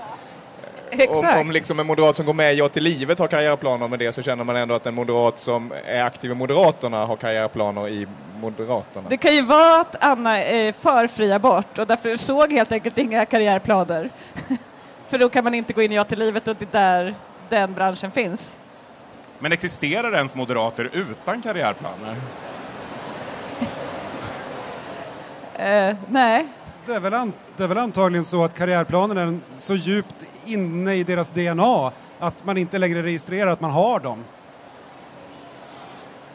[0.91, 1.35] Exakt.
[1.35, 3.99] Om, om liksom en moderat som går med i Ja till livet har karriärplaner med
[3.99, 7.89] det så känner man ändå att en moderat som är aktiv i Moderaterna har karriärplaner
[7.89, 8.07] i
[8.39, 9.09] Moderaterna.
[9.09, 12.97] Det kan ju vara att Anna är för fri abort och därför såg helt enkelt
[12.97, 14.09] inga karriärplaner.
[15.07, 17.15] för då kan man inte gå in i Ja till livet och det är där
[17.49, 18.57] den branschen finns.
[19.39, 22.15] Men existerar ens moderater utan karriärplaner?
[25.57, 26.47] Eh, nej.
[26.85, 30.15] Det är, väl an, det är väl antagligen så att karriärplanen är så djupt
[30.45, 34.23] inne i deras DNA att man inte längre registrerar att man har dem.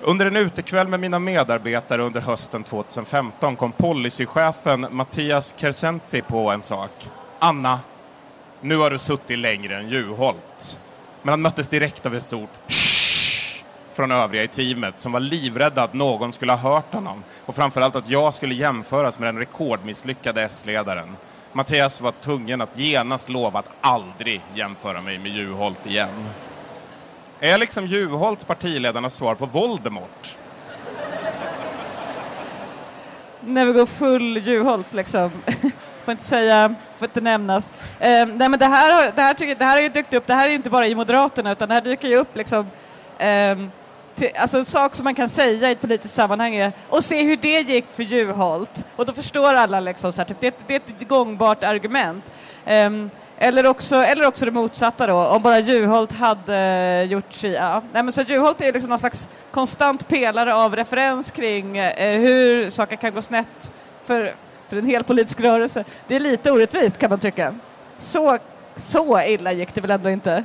[0.01, 6.63] Under en utekväll med mina medarbetare under hösten 2015 kom policychefen Mattias Kersenti på en
[6.63, 7.11] sak.
[7.39, 7.81] Anna,
[8.61, 10.81] nu har du suttit längre än Juholt.
[11.23, 12.92] Men han möttes direkt av ett stort "Shh"
[13.95, 17.97] från övriga i teamet som var livrädda att någon skulle ha hört honom och framförallt
[17.97, 21.17] att jag skulle jämföras med den rekordmisslyckade S-ledaren.
[21.53, 26.29] Mattias var tvungen att genast lova att aldrig jämföra mig med Juholt igen.
[27.41, 30.37] Är liksom Juholt partiledarnas svar på Voldemort?
[33.41, 35.31] När vi går full Juholt liksom.
[36.05, 37.73] får inte säga, får inte nämnas.
[38.01, 40.27] Eh, nej men det här, har- det, här tycker, det här har ju dykt upp,
[40.27, 42.67] det här är ju inte bara i Moderaterna utan det här dyker ju upp liksom
[43.19, 43.57] eh,
[44.15, 47.23] till, alltså en sak som man kan säga i ett politiskt sammanhang är och se
[47.23, 48.87] hur det gick för Juholt.
[48.97, 52.25] Och då förstår alla liksom så här, typ, det, det är ett gångbart argument.
[52.67, 57.53] Um, eller också, eller också det motsatta då, om bara Juholt hade gjort si...
[57.53, 57.83] Ja.
[57.93, 62.71] Nej, men så Juholt är liksom någon slags konstant pelare av referens kring eh, hur
[62.71, 63.73] saker kan gå snett
[64.05, 64.35] för,
[64.69, 65.85] för en hel politisk rörelse.
[66.09, 67.55] Det är lite orättvist kan man tycka.
[67.99, 68.39] Så,
[68.77, 70.45] så illa gick det väl ändå inte?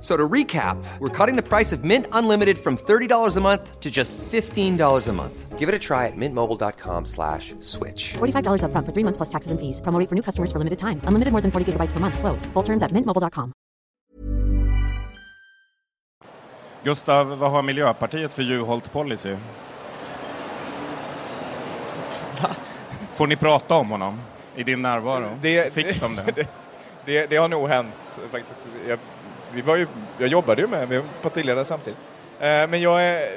[0.00, 3.80] F- So to recap, we're cutting the price of Mint Unlimited from $30 a month
[3.80, 5.58] to just $15 a month.
[5.58, 8.14] Give it a try at mintmobile.com slash switch.
[8.18, 9.80] $45 upfront for three months plus taxes and fees.
[9.82, 11.00] Promo for new customers for limited time.
[11.04, 12.18] Unlimited more than 40 gigabytes per month.
[12.18, 12.46] Slows.
[12.54, 13.52] Full terms at mintmobile.com.
[16.84, 19.36] Gustav, vad har Miljöpartiet för Juholt-policy?
[23.12, 24.20] Får ni prata om honom
[24.56, 25.28] i din närvaro?
[25.42, 26.22] Det- Fick de det?
[26.34, 26.48] det,
[27.04, 28.68] det, det har nog hänt faktiskt.
[28.88, 28.98] Jag,
[29.54, 29.86] vi var ju,
[30.18, 31.98] jag jobbade ju med, med partiledare samtidigt.
[32.40, 33.28] Eh, men jag, är-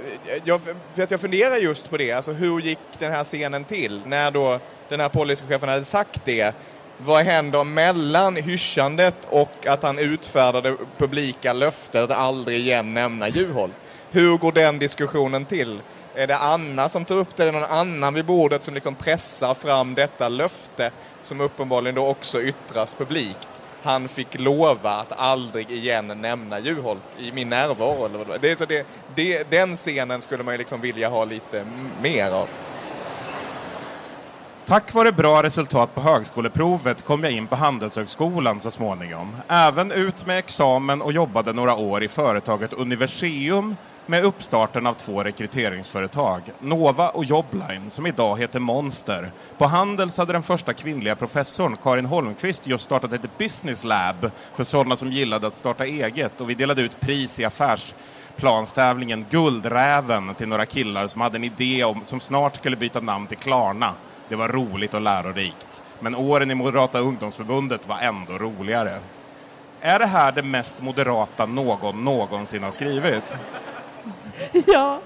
[0.43, 0.62] jag,
[0.95, 4.02] för att jag funderar just på det, alltså hur gick den här scenen till?
[4.06, 6.56] När då den här policychefen hade sagt det,
[6.97, 13.73] vad händer mellan hyschandet och att han utfärdade publika löften att aldrig igen nämna Juholt?
[14.12, 15.82] Hur går den diskussionen till?
[16.15, 18.95] Är det Anna som tar upp det, är det någon annan vid bordet som liksom
[18.95, 23.49] pressar fram detta löfte som uppenbarligen då också yttras publikt?
[23.84, 28.06] Han fick lova att aldrig igen nämna Juholt i min närvaro.
[28.06, 31.26] Eller vad det, är så det, det, den scenen skulle man ju liksom vilja ha
[31.26, 31.65] lite
[32.02, 32.48] mer av.
[34.65, 39.36] Tack vare bra resultat på högskoleprovet kom jag in på Handelshögskolan så småningom.
[39.48, 45.24] Även ut med examen och jobbade några år i företaget Universium med uppstarten av två
[45.24, 49.32] rekryteringsföretag, Nova och Jobline, som idag heter Monster.
[49.58, 54.63] På Handels hade den första kvinnliga professorn, Karin Holmqvist, just startat ett business lab för
[54.63, 60.48] sådana som gillade att starta eget och vi delade ut pris i affärsplanstävlingen Guldräven till
[60.48, 63.94] några killar som hade en idé om, som snart skulle byta namn till Klarna.
[64.30, 65.84] Det var roligt och lärorikt.
[66.00, 69.00] Men åren i Moderata ungdomsförbundet var ändå roligare.
[69.82, 73.38] Är det här det mest moderata någon någonsin har skrivit?
[74.67, 74.99] Ja,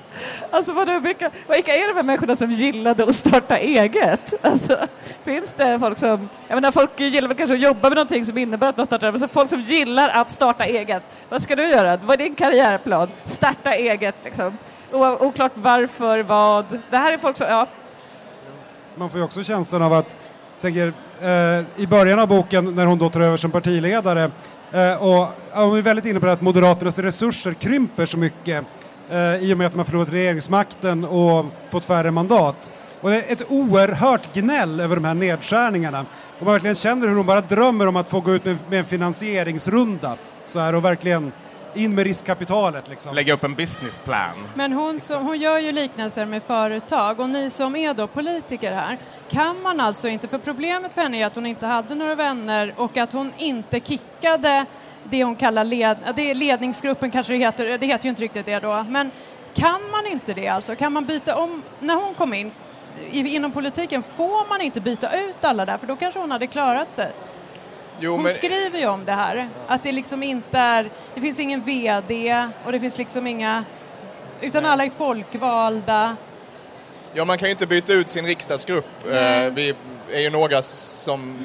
[0.52, 4.34] alltså vadå, vilka, vilka är de här människorna som gillade att starta eget?
[4.46, 4.78] Alltså,
[5.24, 8.38] finns det folk som, jag menar folk gillar väl kanske att jobba med någonting som
[8.38, 11.04] innebär att man startar, men så folk som gillar att starta eget.
[11.30, 11.98] Vad ska du göra?
[11.98, 13.08] Vad är din karriärplan?
[13.26, 14.58] Starta eget liksom.
[14.92, 16.66] O- Oklart varför, vad.
[16.90, 17.68] Det här är folk som, ja,
[18.96, 20.18] Man får ju också känslan av att,
[20.62, 24.32] tänker, eh, i början av boken när hon då tar över som partiledare,
[24.72, 28.66] eh, och hon är väldigt inne på det att Moderaternas resurser krymper så mycket
[29.10, 32.72] eh, i och med att de har förlorat regeringsmakten och fått färre mandat.
[33.02, 36.06] Och det är ett oerhört gnäll över de här nedskärningarna.
[36.40, 38.80] Och man verkligen känner hur hon bara drömmer om att få gå ut med, med
[38.80, 41.32] en finansieringsrunda så här och verkligen
[41.74, 43.16] in med riskkapitalet liksom.
[43.16, 44.48] Lägga upp en business plan.
[44.56, 48.72] Men hon, som, hon gör ju liknelser med företag och ni som är då politiker
[48.72, 48.98] här,
[49.30, 52.74] kan man alltså inte, för problemet för henne är att hon inte hade några vänner
[52.78, 54.66] och att hon inte kickade
[55.10, 58.46] det hon kallar led, det är ledningsgruppen kanske det heter, det heter ju inte riktigt
[58.46, 59.12] det då, men
[59.54, 60.76] kan man inte det alltså?
[60.76, 62.52] Kan man byta om, när hon kom in
[63.12, 66.92] inom politiken, får man inte byta ut alla där för då kanske hon hade klarat
[66.92, 67.12] sig?
[68.00, 71.40] Jo, Hon men, skriver ju om det här, att det liksom inte är, det finns
[71.40, 73.66] ingen VD och det finns liksom inga,
[74.42, 76.16] utan alla är folkvalda.
[77.14, 78.86] ja, man kan ju inte byta ut sin riksdagsgrupp.
[79.12, 79.46] Nej.
[79.46, 79.74] Eh, vi
[80.12, 81.38] är ju några som...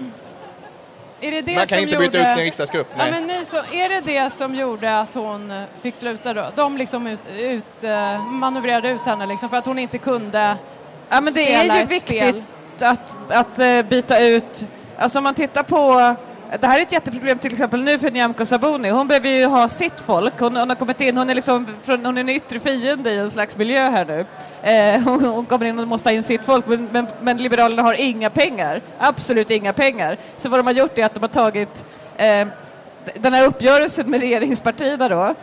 [1.22, 2.06] Är det det Man kan som inte gjorde...
[2.08, 3.10] byta ut sin riksdagsgrupp, Ja, nej.
[3.10, 6.46] men ni så, är det det som gjorde att hon eh, fick sluta då?
[6.54, 10.56] De liksom ut, ut, eh, manövrerade ut henne liksom för att hon inte kunde
[11.08, 12.42] Ja, men det är ju viktigt spel.
[12.80, 14.66] att, att eh, byta ut,
[14.98, 16.14] alltså om man tittar på
[16.60, 18.90] det här är ett jätteproblem till exempel nu för Nyamko Sabuni.
[18.90, 20.40] Hon behöver ju ha sitt folk.
[20.40, 23.18] Hon, hon har kommit in, hon är liksom från, hon är en yttre fiende i
[23.18, 24.26] en slags miljö här nu.
[24.62, 27.82] Eh, hon, hon kommer in och måste ha in sitt folk men, men, men Liberalerna
[27.82, 28.82] har inga pengar.
[28.98, 30.18] Absolut inga pengar.
[30.36, 31.86] Så vad de har gjort är att de har tagit
[32.16, 32.48] eh,
[33.14, 35.34] den här uppgörelsen med regeringspartierna då.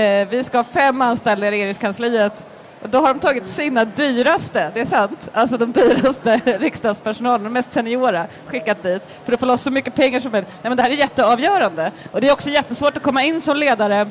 [0.00, 2.46] Eh, vi ska ha fem anställda i regeringskansliet
[2.82, 7.52] och då har de tagit sina dyraste, det är sant, alltså de dyraste riksdagspersonalen, de
[7.52, 10.50] mest seniora, skickat dit för att få loss så mycket pengar som möjligt.
[10.62, 13.56] Nej, men det här är jätteavgörande och det är också jättesvårt att komma in som
[13.56, 14.10] ledare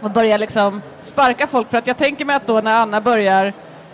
[0.00, 3.46] och börja liksom sparka folk för att jag tänker mig att då när Anna börjar,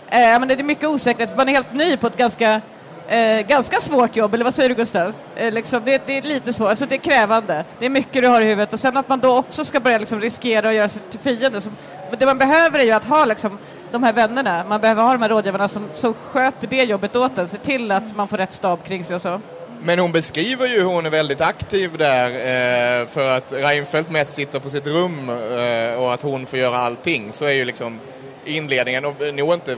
[0.09, 2.61] eh, men det är mycket osäkerhet, man är helt ny på ett ganska
[3.07, 5.13] Eh, ganska svårt jobb, eller vad säger du Gustav?
[5.35, 7.65] Eh, liksom, det, det är lite svårt, alltså det är krävande.
[7.79, 9.97] Det är mycket du har i huvudet och sen att man då också ska börja
[9.97, 11.61] liksom riskera att göra sig till fiende.
[11.61, 11.69] Så,
[12.09, 13.57] men det man behöver är ju att ha liksom,
[13.95, 17.37] de här vännerna, man behöver ha de här rådgivarna som, som sköter det jobbet åt
[17.37, 19.41] en, se till att man får rätt stab kring sig och så.
[19.81, 24.33] Men hon beskriver ju hur hon är väldigt aktiv där eh, för att Reinfeldt mest
[24.33, 27.29] sitter på sitt rum eh, och att hon får göra allting.
[27.33, 27.99] Så är ju liksom
[28.45, 29.77] inledningen, och nog inte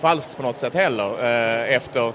[0.00, 2.06] falskt på något sätt heller, eh, efter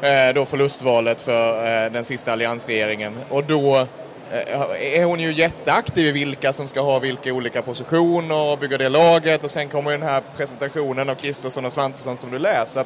[0.00, 3.18] eh, då förlustvalet för eh, den sista alliansregeringen.
[3.28, 3.86] Och då eh,
[4.32, 8.78] Eh, är hon ju jätteaktiv i vilka som ska ha vilka olika positioner och bygga
[8.78, 12.38] det laget och sen kommer ju den här presentationen av Kristersson och Svantesson som du
[12.38, 12.84] läser.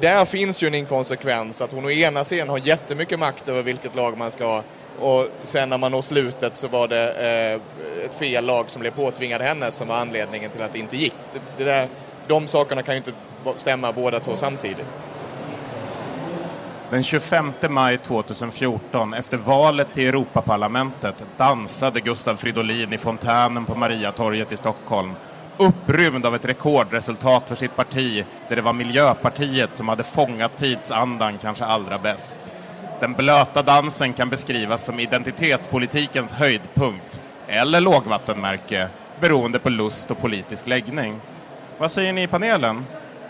[0.00, 3.94] Där finns ju en inkonsekvens att hon å ena sidan har jättemycket makt över vilket
[3.94, 4.62] lag man ska ha
[5.00, 8.90] och sen när man når slutet så var det eh, ett fel lag som blev
[8.90, 11.14] påtvingade henne som var anledningen till att det inte gick.
[11.32, 11.88] Det, det där,
[12.28, 13.12] de sakerna kan ju inte
[13.56, 14.86] stämma båda två samtidigt.
[16.92, 24.52] Den 25 maj 2014, efter valet till Europaparlamentet, dansade Gustav Fridolin i fontänen på Mariatorget
[24.52, 25.12] i Stockholm
[25.56, 31.38] upprymd av ett rekordresultat för sitt parti där det var Miljöpartiet som hade fångat tidsandan
[31.38, 32.52] kanske allra bäst.
[33.00, 38.88] Den blöta dansen kan beskrivas som identitetspolitikens höjdpunkt eller lågvattenmärke
[39.20, 41.20] beroende på lust och politisk läggning.
[41.78, 42.84] Vad säger ni i panelen?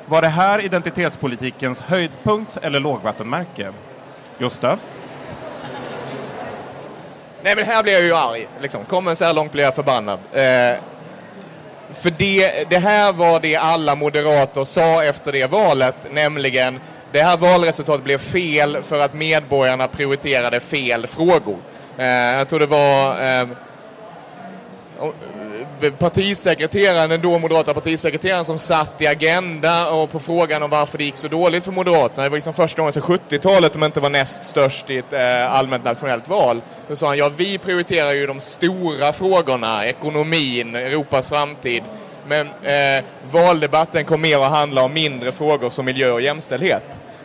[0.07, 3.73] Var det här identitetspolitikens höjdpunkt eller lågvattenmärke?
[4.39, 4.79] Gustav?
[7.43, 8.49] Nej men här blir jag ju arg.
[8.61, 8.85] Liksom.
[8.85, 10.19] Kommer så här långt blir jag förbannad.
[10.33, 10.79] Eh,
[11.95, 16.81] för det, det här var det alla moderater sa efter det valet, nämligen
[17.13, 21.59] det här valresultatet blev fel för att medborgarna prioriterade fel frågor.
[21.99, 23.49] Eh, jag tror det var eh,
[25.91, 31.05] partisekreteraren, den då moderata partisekreteraren som satt i Agenda och på frågan om varför det
[31.05, 34.11] gick så dåligt för Moderaterna, det var liksom första gången sedan 70-talet de inte var
[34.11, 36.63] näst störst i ett eh, allmänt nationellt val.
[36.89, 41.83] Då sa han, ja vi prioriterar ju de stora frågorna, ekonomin, Europas framtid.
[42.27, 46.85] Men eh, valdebatten kom mer att handla om mindre frågor som miljö och jämställdhet.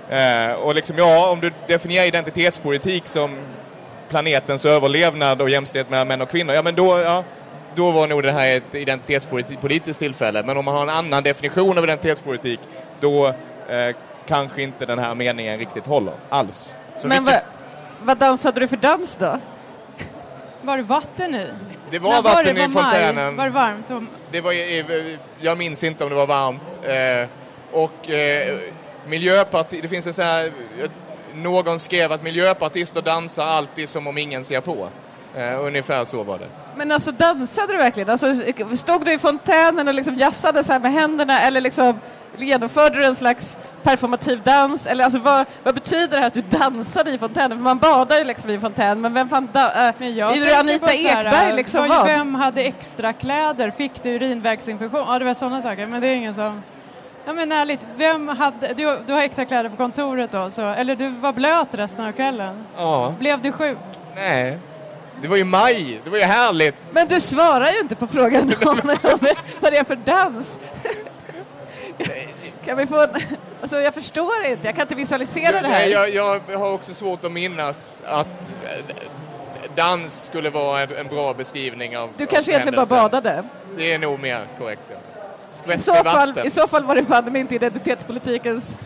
[0.09, 3.37] Eh, och liksom, ja, om du definierar identitetspolitik som
[4.09, 7.23] planetens överlevnad och jämställdhet mellan män och kvinnor, ja men då, ja,
[7.77, 10.43] då var nog det här ett identitetspolitiskt tillfälle.
[10.43, 12.59] Men om man har en annan definition av identitetspolitik,
[12.99, 13.95] då eh,
[14.27, 16.77] kanske inte den här meningen riktigt håller alls.
[16.97, 17.43] Så Men vilket...
[17.99, 19.39] vad, vad dansade du för dans då?
[20.61, 21.47] Var det vatten i?
[21.91, 22.65] Det var När vatten var det?
[22.65, 23.35] i fontänen.
[23.35, 23.91] Var det varmt?
[24.31, 24.53] Det var,
[25.39, 26.79] jag minns inte om det var varmt.
[26.83, 27.29] Eh,
[27.71, 28.57] och eh,
[29.07, 30.51] Miljöpartiet, det finns en sån här,
[31.33, 34.89] någon skrev att miljöpartister dansar alltid som om ingen ser på.
[35.35, 36.47] Eh, ungefär så var det.
[36.77, 38.09] Men alltså dansade du verkligen?
[38.09, 38.33] Alltså,
[38.77, 41.99] stod du i fontänen och liksom jassade så här med händerna eller liksom
[42.37, 44.85] genomförde du en slags performativ dans?
[44.85, 47.57] Eller alltså, vad, vad betyder det här att du dansade i fontänen?
[47.57, 50.45] För man badar ju liksom i fontän, men vem fan da, äh, men jag är
[50.45, 51.87] det Anita Ekberg liksom?
[51.87, 52.07] Vad?
[52.07, 53.71] Vem hade extra kläder?
[53.71, 55.03] Fick du urinvägsinfektion?
[55.07, 56.61] Ja, det var sådana saker, men det är ingen som...
[57.25, 60.95] Ja men ärligt, vem hade, du, du har extra kläder på kontoret då, så, eller
[60.95, 62.65] du var blöt resten av kvällen?
[62.77, 63.13] Ja.
[63.19, 63.77] Blev du sjuk?
[64.15, 64.57] Nej.
[65.21, 66.75] Det var ju maj, det var ju härligt.
[66.91, 68.81] Men du svarar ju inte på frågan om
[69.61, 70.57] vad det är för dans.
[72.65, 73.09] Kan vi få en...
[73.61, 75.85] Alltså jag förstår inte, jag kan inte visualisera det här.
[75.85, 78.95] Jag, jag har också svårt att minnas att eh,
[79.75, 83.43] dans skulle vara en, en bra beskrivning av Du kanske egentligen bara badade?
[83.77, 85.73] Det är nog mer korrekt, ja.
[85.73, 88.79] I så, fall, I så fall var det fan inte identitetspolitikens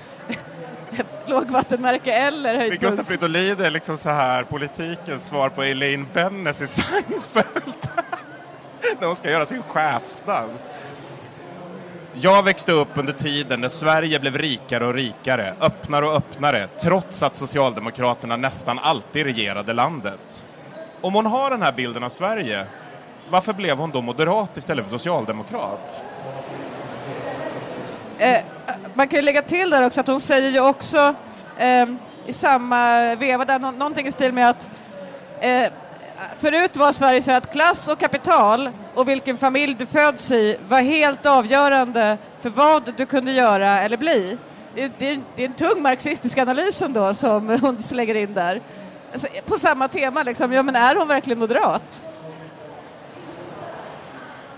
[1.25, 2.83] lågvattenmärke eller höjdpunkt.
[2.83, 7.89] Gustaf Fridolin är liksom så här politikens svar på Elaine Bennes i Seinfeld.
[8.99, 10.61] När hon ska göra sin chefsdans.
[12.13, 17.23] Jag växte upp under tiden när Sverige blev rikare och rikare, öppnare och öppnare, trots
[17.23, 20.45] att Socialdemokraterna nästan alltid regerade landet.
[21.01, 22.65] Om hon har den här bilden av Sverige,
[23.29, 26.05] varför blev hon då moderat istället för socialdemokrat?
[28.21, 28.41] Eh,
[28.93, 31.15] man kan ju lägga till där också att hon säger ju också
[31.57, 31.85] eh,
[32.25, 34.69] i samma veva där nå någonting i stil med att
[35.39, 35.71] eh,
[36.39, 40.81] förut var Sverige så att klass och kapital och vilken familj du föds i var
[40.81, 44.37] helt avgörande för vad du kunde göra eller bli.
[44.75, 48.61] Det, det, det är en tung marxistisk analys ändå som hon slänger in där.
[49.11, 50.53] Alltså, på samma tema, liksom.
[50.53, 52.01] ja men är hon verkligen moderat?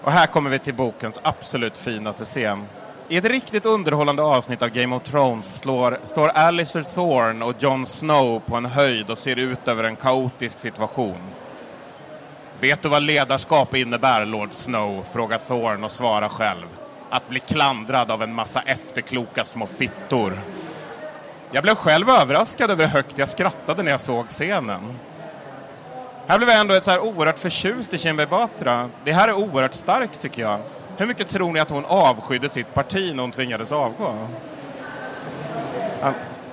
[0.01, 2.63] Och här kommer vi till bokens absolut finaste scen.
[3.07, 7.85] I ett riktigt underhållande avsnitt av Game of Thrones slår, står Alistair Thorne och Jon
[7.85, 11.19] Snow på en höjd och ser ut över en kaotisk situation.
[12.59, 15.05] Vet du vad ledarskap innebär, Lord Snow?
[15.13, 16.65] frågar Thorne och svarar själv.
[17.09, 20.33] Att bli klandrad av en massa efterkloka små fittor.
[21.51, 24.81] Jag blev själv överraskad över hur högt jag skrattade när jag såg scenen.
[26.27, 28.89] Här blev jag ändå ett så här oerhört förtjust i Kinberg Batra.
[29.03, 30.59] Det här är oerhört starkt tycker jag.
[30.97, 34.13] Hur mycket tror ni att hon avskydde sitt parti när hon tvingades avgå?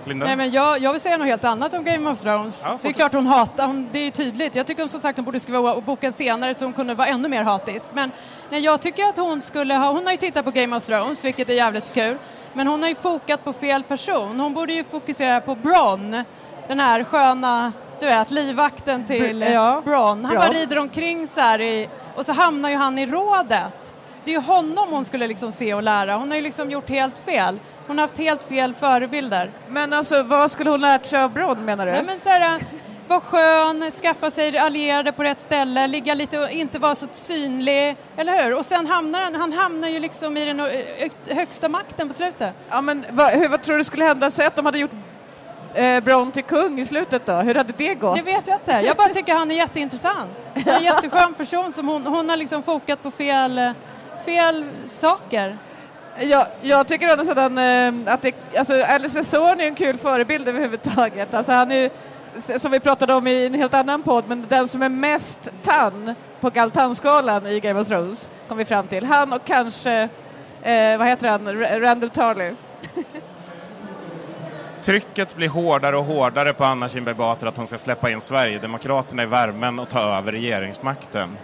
[0.05, 0.27] Linda?
[0.27, 2.65] Nej, men jag, jag vill säga något helt annat om Game of Thrones.
[2.67, 4.55] Ja, det är klart hon hatar, hon, det är tydligt.
[4.55, 7.43] Jag tycker som sagt hon borde skriva boken senare så hon kunde vara ännu mer
[7.43, 7.87] hatisk.
[7.93, 8.11] Men
[8.51, 11.25] nej, jag tycker att hon skulle ha, hon har ju tittat på Game of Thrones
[11.25, 12.17] vilket är jävligt kul.
[12.53, 14.41] Men hon har ju fokat på fel person.
[14.41, 16.23] Hon borde ju fokusera på Bron,
[16.69, 19.83] den här sköna, du vet, livvakten till ja.
[19.85, 20.25] Bron.
[20.25, 20.41] Han ja.
[20.41, 24.35] bara rider omkring så här i, och så hamnar ju han i rådet det är
[24.35, 26.17] ju honom hon skulle liksom se och lära.
[26.17, 27.59] Hon har ju liksom gjort helt fel.
[27.87, 29.51] Hon har haft helt fel förebilder.
[29.69, 31.93] Men alltså, vad skulle hon lärt sig av Bron menar du?
[31.93, 32.61] Nej, men så här,
[33.09, 37.97] var skön, skaffa sig allierade på rätt ställe, ligga lite och inte vara så synlig,
[38.17, 38.55] eller hur?
[38.55, 40.69] Och sen hamnar han, han hamnar ju liksom i den
[41.29, 42.55] högsta makten på slutet.
[42.71, 44.31] Ja, men vad, hur, vad tror du skulle hända?
[44.31, 44.91] Säg att de hade gjort
[45.75, 47.33] eh, Bron till kung i slutet då.
[47.33, 48.17] Hur hade det gått?
[48.17, 48.87] Det vet jag inte.
[48.87, 50.31] Jag bara tycker han är jätteintressant.
[50.55, 53.73] Han är en jätteskön person som hon, hon har liksom fokat på fel,
[54.31, 55.57] fel saker.
[56.21, 59.99] Ja, jag tycker å andra sidan eh, att det, alltså Alistair Thorne är en kul
[59.99, 61.35] förebild överhuvudtaget.
[61.35, 61.91] Alltså han är
[62.59, 66.15] som vi pratade om i en helt annan podd, men den som är mest tann
[66.41, 69.05] på Galtanskalan i Game of Thrones kom vi fram till.
[69.05, 69.93] Han och kanske,
[70.63, 72.55] eh, vad heter han, R- Randall Tarley.
[74.81, 79.23] Trycket blir hårdare och hårdare på Anna Kinberg Batra att hon ska släppa in Sverigedemokraterna
[79.23, 81.37] i värmen och ta över regeringsmakten.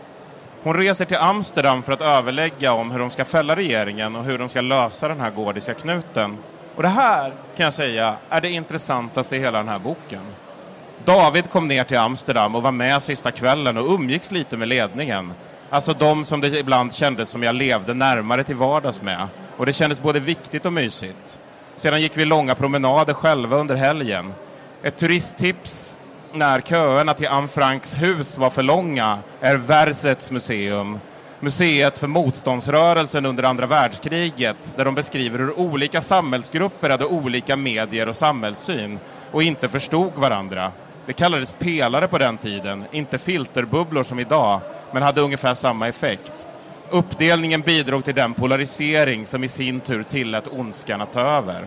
[0.66, 4.38] Hon reser till Amsterdam för att överlägga om hur de ska fälla regeringen och hur
[4.38, 6.36] de ska lösa den här gordiska knuten.
[6.74, 10.20] Och det här, kan jag säga, är det intressantaste i hela den här boken.
[11.04, 15.32] David kom ner till Amsterdam och var med sista kvällen och umgicks lite med ledningen.
[15.70, 19.28] Alltså de som det ibland kändes som jag levde närmare till vardags med.
[19.56, 21.40] Och det kändes både viktigt och mysigt.
[21.76, 24.34] Sedan gick vi långa promenader själva under helgen.
[24.82, 26.00] Ett turisttips
[26.38, 31.00] när köerna till Anne Franks hus var för långa är Versets museum.
[31.40, 38.08] Museet för motståndsrörelsen under andra världskriget där de beskriver hur olika samhällsgrupper hade olika medier
[38.08, 38.98] och samhällssyn
[39.30, 40.72] och inte förstod varandra.
[41.06, 44.60] Det kallades pelare på den tiden, inte filterbubblor som idag,
[44.92, 46.46] men hade ungefär samma effekt.
[46.90, 51.64] Uppdelningen bidrog till den polarisering som i sin tur tillät ondskan att ta över.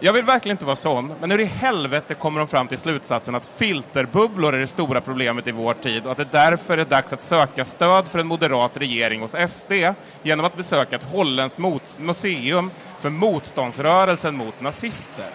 [0.00, 3.34] Jag vill verkligen inte vara sån, men hur i helvete kommer de fram till slutsatsen
[3.34, 7.12] att filterbubblor är det stora problemet i vår tid och att det därför är dags
[7.12, 9.72] att söka stöd för en moderat regering hos SD
[10.22, 12.70] genom att besöka ett holländskt mot- museum
[13.00, 15.30] för motståndsrörelsen mot nazister?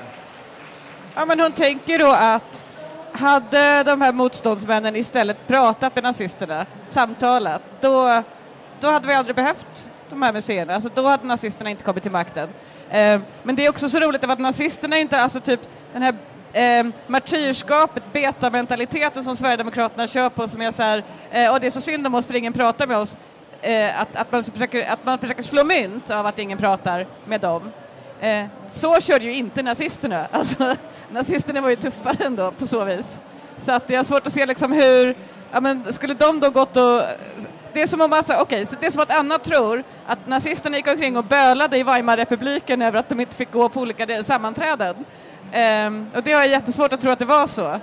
[1.15, 2.63] Ja, men hon tänker då att
[3.11, 8.23] hade de här motståndsmännen istället pratat med nazisterna, samtalat, då,
[8.79, 10.73] då hade vi aldrig behövt de här museerna.
[10.73, 12.49] Alltså, då hade nazisterna inte kommit till makten.
[12.91, 15.59] Eh, men det är också så roligt att nazisterna inte, alltså typ
[15.93, 16.15] den här
[16.53, 21.71] eh, martyrskapet, betamentaliteten som Sverigedemokraterna kör på som är så här, eh, och det är
[21.71, 23.17] så synd om oss för ingen pratar med oss,
[23.61, 27.41] eh, att, att, man försöker, att man försöker slå mynt av att ingen pratar med
[27.41, 27.71] dem.
[28.21, 30.27] Eh, så körde ju inte nazisterna.
[30.31, 30.75] Alltså,
[31.11, 33.19] nazisterna var ju tuffare ändå på så vis.
[33.57, 35.15] Så att det är svårt att se liksom hur,
[35.51, 37.01] ja men skulle de då gått och
[37.73, 40.77] det är som om alltså, okej, så det är som att Anna tror att nazisterna
[40.77, 44.23] gick omkring och bölade i Weimarrepubliken över att de inte fick gå på olika de-
[44.23, 44.95] sammanträden.
[45.51, 47.79] Ehm, och det har jag jättesvårt att tro att det var så.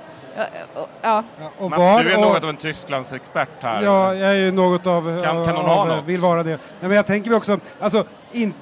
[1.03, 1.25] Ja,
[1.59, 3.83] och- Mats, var- du är och- något av en Tysklandsexpert här.
[3.83, 5.23] Ja, jag är ju något av...
[5.25, 6.05] Kan- kan ha av något?
[6.05, 6.51] Vill vara det.
[6.51, 8.55] Nej, men jag tänker mig också, alltså, in,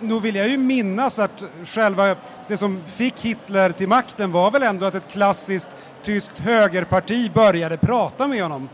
[0.00, 2.16] nog vill jag ju minnas att själva
[2.48, 5.68] det som fick Hitler till makten var väl ändå att ett klassiskt
[6.04, 8.68] tyskt högerparti började prata med honom.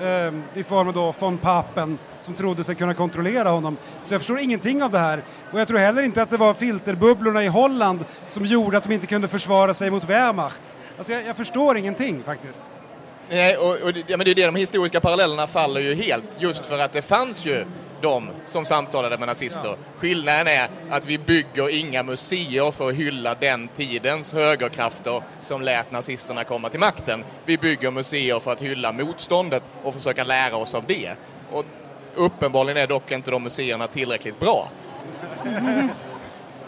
[0.00, 3.76] Ehm, I form av då von Papen som trodde sig kunna kontrollera honom.
[4.02, 5.22] Så jag förstår ingenting av det här.
[5.50, 8.94] Och jag tror heller inte att det var filterbubblorna i Holland som gjorde att de
[8.94, 10.62] inte kunde försvara sig mot Wehrmacht.
[10.98, 12.70] Alltså jag, jag förstår ingenting faktiskt.
[13.30, 16.28] Nej, och, och det, ja, men det är det, de historiska parallellerna faller ju helt,
[16.38, 17.64] just för att det fanns ju
[18.02, 19.76] de som samtalade med nazister.
[19.96, 25.90] Skillnaden är att vi bygger inga museer för att hylla den tidens högerkrafter som lät
[25.92, 27.24] nazisterna komma till makten.
[27.44, 31.10] Vi bygger museer för att hylla motståndet och försöka lära oss av det.
[31.50, 31.64] Och
[32.14, 34.68] uppenbarligen är dock inte de museerna tillräckligt bra.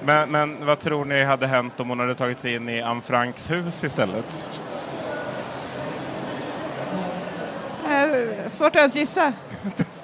[0.06, 3.00] Men, men vad tror ni hade hänt om hon hade tagit sig in i Anne
[3.00, 4.52] Franks hus istället?
[7.88, 9.32] Eh, svårt att ens gissa.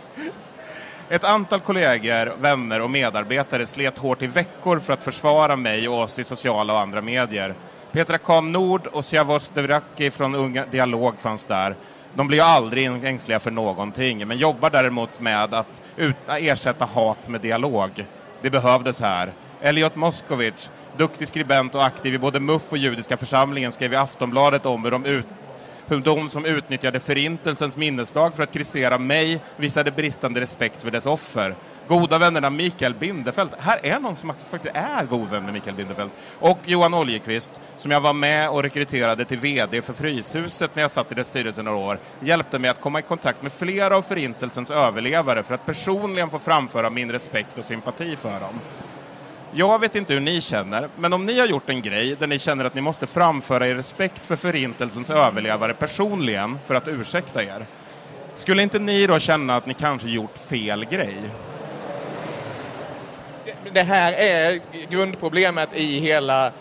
[1.13, 6.03] Ett antal kollegor, vänner och medarbetare slet hårt i veckor för att försvara mig och
[6.03, 7.55] oss i sociala och andra medier.
[7.93, 11.75] Petra Kam Nord och Siavos Devraki från Unga Dialog fanns där.
[12.15, 17.29] De blir ju aldrig ängsliga för någonting, men jobbar däremot med att ut, ersätta hat
[17.29, 18.07] med dialog.
[18.43, 19.33] Det behövdes här.
[19.61, 24.67] Elliot Moskovic, duktig skribent och aktiv i både MUF och Judiska församlingen, skrev i Aftonbladet
[24.67, 25.27] om hur de ut,
[25.91, 31.07] hur de som utnyttjade Förintelsens minnesdag för att kritisera mig visade bristande respekt för dess
[31.07, 31.55] offer.
[31.89, 36.11] Goda vännerna Mikael Bindefeld, här är någon som faktiskt är god vän med Mikael Bindefeld,
[36.39, 40.91] och Johan Oljekvist, som jag var med och rekryterade till VD för Fryshuset när jag
[40.91, 44.03] satt i dess styrelse några år, hjälpte mig att komma i kontakt med flera av
[44.03, 48.61] Förintelsens överlevare för att personligen få framföra min respekt och sympati för dem.
[49.53, 52.39] Jag vet inte hur ni känner, men om ni har gjort en grej där ni
[52.39, 57.67] känner att ni måste framföra er respekt för Förintelsens överlevare personligen för att ursäkta er,
[58.35, 61.17] skulle inte ni då känna att ni kanske gjort fel grej?
[63.73, 66.53] det, här är grundproblemet i hela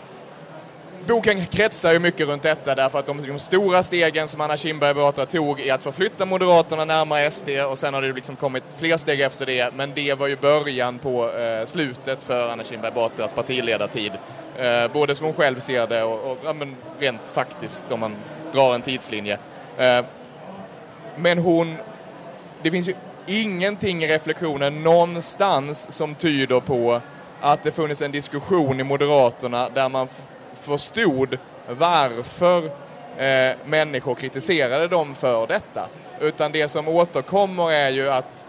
[1.06, 4.94] Boken kretsar ju mycket runt detta därför att de, de stora stegen som Anna Kinberg
[4.94, 8.96] Batra tog i att förflytta Moderaterna närmare SD och sen har det liksom kommit fler
[8.96, 13.32] steg efter det men det var ju början på eh, slutet för Anna Kinberg Batras
[13.32, 14.12] partiledartid.
[14.58, 18.16] Eh, både som hon själv ser det och, och ja, men rent faktiskt om man
[18.52, 19.38] drar en tidslinje.
[19.78, 20.04] Eh,
[21.16, 21.76] men hon,
[22.62, 22.94] det finns ju
[23.26, 27.00] ingenting i reflektionen någonstans som tyder på
[27.40, 30.08] att det funnits en diskussion i Moderaterna där man
[30.60, 31.38] förstod
[31.68, 32.64] varför
[33.16, 35.88] eh, människor kritiserade dem för detta.
[36.20, 38.44] Utan det som återkommer är ju att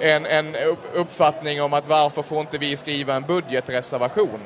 [0.00, 0.56] en, en
[0.92, 4.40] uppfattning om att varför får inte vi skriva en budgetreservation?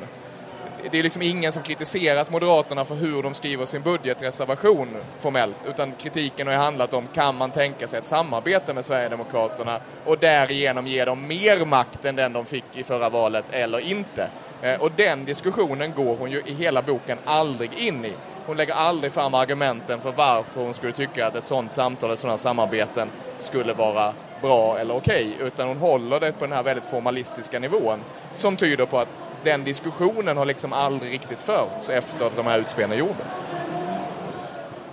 [0.91, 5.93] Det är liksom ingen som kritiserat Moderaterna för hur de skriver sin budgetreservation formellt, utan
[5.93, 10.87] kritiken har ju handlat om kan man tänka sig ett samarbete med Sverigedemokraterna och därigenom
[10.87, 14.29] ge dem mer makt än den de fick i förra valet eller inte.
[14.63, 18.13] Eh, och den diskussionen går hon ju i hela boken aldrig in i.
[18.47, 22.19] Hon lägger aldrig fram argumenten för varför hon skulle tycka att ett sådant samtal, ett
[22.19, 26.63] sådant samarbeten skulle vara bra eller okej, okay, utan hon håller det på den här
[26.63, 28.01] väldigt formalistiska nivån
[28.35, 29.09] som tyder på att
[29.45, 33.39] den diskussionen har liksom aldrig riktigt förts efter att de här utspelen gjordes.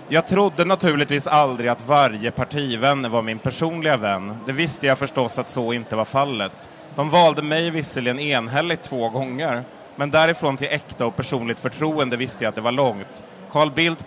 [0.08, 4.36] Jag trodde naturligtvis aldrig att varje partivän var min personliga vän.
[4.46, 6.68] Det visste jag förstås att så inte var fallet.
[6.96, 9.64] De valde mig visserligen enhälligt två gånger,
[9.96, 13.24] men därifrån till äkta och personligt förtroende visste jag att det var långt.
[13.50, 14.06] Carl Bildt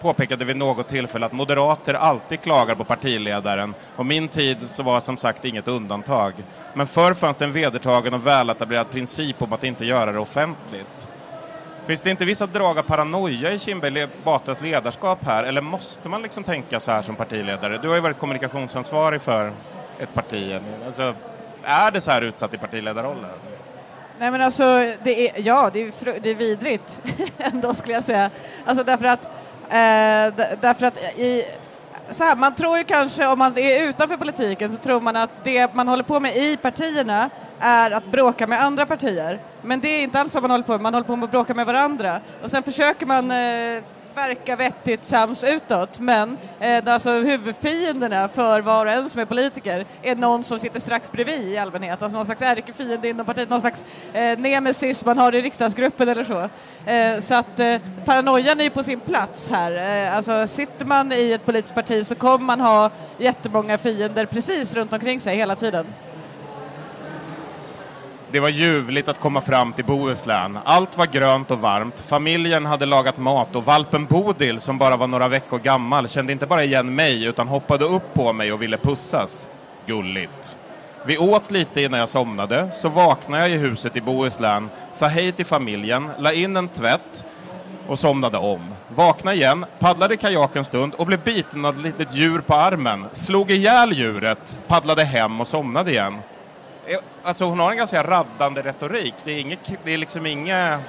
[0.00, 5.00] påpekade vid något tillfälle att moderater alltid klagar på partiledaren och min tid så var
[5.00, 6.32] som sagt inget undantag.
[6.74, 11.08] Men förr fanns det en vedertagen och väletablerad princip om att inte göra det offentligt.
[11.86, 16.22] Finns det inte vissa drag av paranoia i Kinberg Batras ledarskap här eller måste man
[16.22, 17.78] liksom tänka så här som partiledare?
[17.78, 19.52] Du har ju varit kommunikationsansvarig för
[19.98, 20.60] ett parti.
[20.86, 21.14] Alltså,
[21.64, 23.30] är det så här utsatt i partiledarrollen?
[24.18, 24.64] Nej men alltså,
[25.02, 27.00] det är, ja det är, det är vidrigt
[27.38, 28.30] ändå skulle jag säga.
[28.64, 29.24] Alltså därför att,
[29.68, 31.42] eh, därför att i,
[32.10, 35.30] så här, man tror ju kanske om man är utanför politiken så tror man att
[35.44, 39.40] det man håller på med i partierna är att bråka med andra partier.
[39.62, 41.30] Men det är inte alls vad man håller på med, man håller på med att
[41.30, 42.20] bråka med varandra.
[42.42, 43.82] Och sen försöker man eh,
[44.14, 49.86] verka vettigt sams utåt men eh, alltså huvudfienderna för var och en som är politiker
[50.02, 53.60] är någon som sitter strax bredvid i allmänhet, alltså någon slags ärkefiende inom partiet, någon
[53.60, 56.48] slags eh, nemesis man har i riksdagsgruppen eller så.
[56.90, 60.06] Eh, så att eh, paranoian är ju på sin plats här.
[60.06, 64.74] Eh, alltså sitter man i ett politiskt parti så kommer man ha jättemånga fiender precis
[64.74, 65.86] runt omkring sig hela tiden.
[68.32, 70.58] Det var ljuvligt att komma fram till Bohuslän.
[70.64, 72.00] Allt var grönt och varmt.
[72.00, 76.46] Familjen hade lagat mat och valpen Bodil, som bara var några veckor gammal, kände inte
[76.46, 79.50] bara igen mig utan hoppade upp på mig och ville pussas.
[79.86, 80.58] Gulligt.
[81.06, 85.32] Vi åt lite innan jag somnade, så vaknade jag i huset i Bohuslän, sa hej
[85.32, 87.24] till familjen, la in en tvätt
[87.86, 88.74] och somnade om.
[88.88, 93.06] Vaknade igen, paddlade kajak en stund och blev biten av ett litet djur på armen.
[93.12, 96.14] Slog ihjäl djuret, paddlade hem och somnade igen.
[96.86, 99.14] Eh, alltså hon har en ganska raddande retorik.
[99.24, 100.80] Det är, inget, det är liksom inget...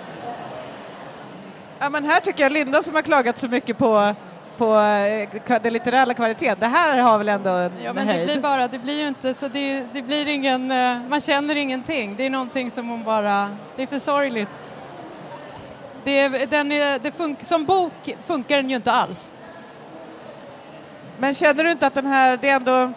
[1.79, 4.15] Ja men här tycker jag Linda som har klagat så mycket på
[4.57, 6.57] på eh, den litterära kvaliteten.
[6.59, 9.33] Det här har väl ändå en Ja men det blir bara, det blir ju inte
[9.33, 12.15] så, det, det blir ingen, eh, man känner ingenting.
[12.15, 14.63] Det är någonting som hon bara, det är för sorgligt.
[16.03, 19.33] Det, den är, det fun som bok funkar den ju inte alls.
[21.17, 22.91] Men känner du inte att den här, det är ändå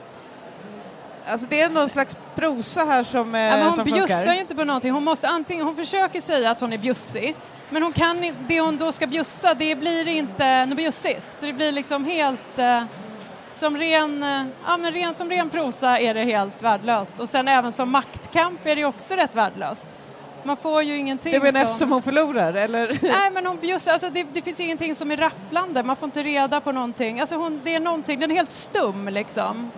[1.26, 4.40] Alltså det är någon slags prosa här som, eh, ja, men hon som bjussar ju
[4.40, 4.92] inte på någonting.
[4.92, 7.36] Hon, måste antingen, hon försöker säga att hon är bjussig,
[7.70, 11.38] men hon kan, det hon då ska bjussa, det blir inte något bjussigt.
[11.38, 12.58] Så det blir liksom helt...
[12.58, 12.82] Eh,
[13.52, 17.20] som ren, eh, ja, men ren, som ren prosa är det helt värdelöst.
[17.20, 19.96] Och sen även som maktkamp är det också rätt värdelöst.
[20.42, 21.62] Man får ju ingenting Du menar som...
[21.62, 22.98] eftersom hon förlorar, eller?
[23.02, 26.22] Nej, men hon bjussar, alltså det, det, finns ingenting som är rafflande, man får inte
[26.22, 27.20] reda på någonting.
[27.20, 29.70] Alltså hon, det är någonting, den är helt stum liksom.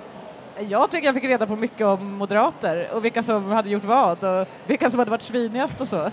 [0.60, 4.24] Jag tycker jag fick reda på mycket om moderater och vilka som hade gjort vad
[4.24, 6.10] och vilka som hade varit svinigast och så.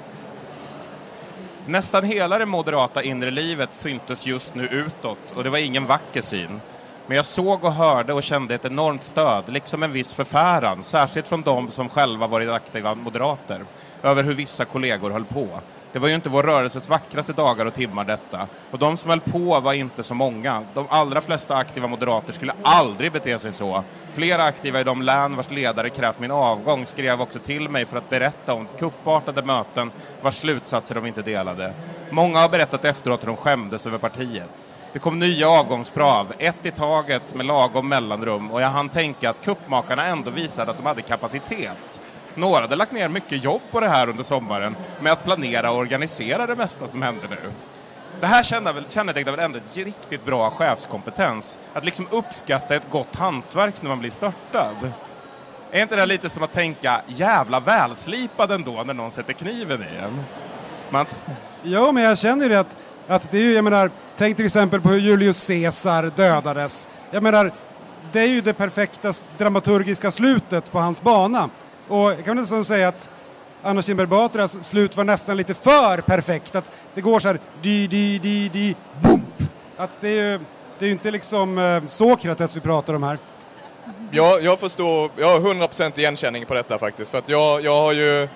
[1.66, 6.22] Nästan hela det moderata inre livet syntes just nu utåt och det var ingen vacker
[6.22, 6.62] syn.
[7.08, 11.28] Men jag såg och hörde och kände ett enormt stöd, liksom en viss förfäran, särskilt
[11.28, 13.66] från de som själva varit aktiva moderater,
[14.04, 15.48] över hur vissa kollegor höll på.
[15.96, 18.48] Det var ju inte vår rörelses vackraste dagar och timmar detta.
[18.72, 20.64] Och de som höll på var inte så många.
[20.74, 23.84] De allra flesta aktiva moderater skulle aldrig bete sig så.
[24.14, 27.98] Flera aktiva i de län vars ledare krävt min avgång skrev också till mig för
[27.98, 29.92] att berätta om kuppartade möten
[30.22, 31.74] vars slutsatser de inte delade.
[32.10, 34.66] Många har berättat efteråt hur de skämdes över partiet.
[34.94, 39.46] Det kom nya avgångsprav, ett i taget med lagom mellanrum och jag hann tänka att
[39.46, 42.02] kuppmakarna ändå visade att de hade kapacitet.
[42.36, 45.78] Några hade lagt ner mycket jobb på det här under sommaren med att planera och
[45.78, 47.52] organisera det mesta som händer nu.
[48.20, 48.44] Det här
[48.90, 51.60] kännetecknar väl ändå riktigt bra chefskompetens.
[51.74, 54.92] Att liksom uppskatta ett gott hantverk när man blir störtad.
[55.72, 60.04] Är inte det lite som att tänka jävla välslipad ändå när någon sätter kniven i
[60.04, 60.24] en?
[60.90, 61.26] Mats?
[61.64, 62.78] Jo, men jag känner ju det att,
[63.08, 66.90] att det är ju, jag menar, tänk till exempel på hur Julius Caesar dödades.
[67.12, 67.52] Jag menar,
[68.12, 71.50] det är ju det perfekta dramaturgiska slutet på hans bana.
[71.88, 73.10] Och jag kan nästan säga att
[73.64, 76.56] Anna Kinberg Batras slut var nästan lite för perfekt.
[76.56, 79.52] Att det går så här, di, di, di, di, bump.
[79.78, 80.40] Att det är ju,
[80.80, 83.18] det är inte liksom eh, Sokrates vi pratar om här.
[84.12, 87.12] Jag, jag förstår, jag har 100% igenkänning på detta faktiskt.
[87.12, 88.28] För att jag, jag, har ju,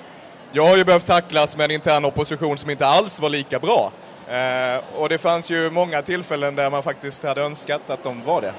[0.51, 3.91] jag har ju behövt tacklas med en intern opposition som inte alls var lika bra.
[4.27, 8.41] Eh, och det fanns ju många tillfällen där man faktiskt hade önskat att de var
[8.41, 8.53] det.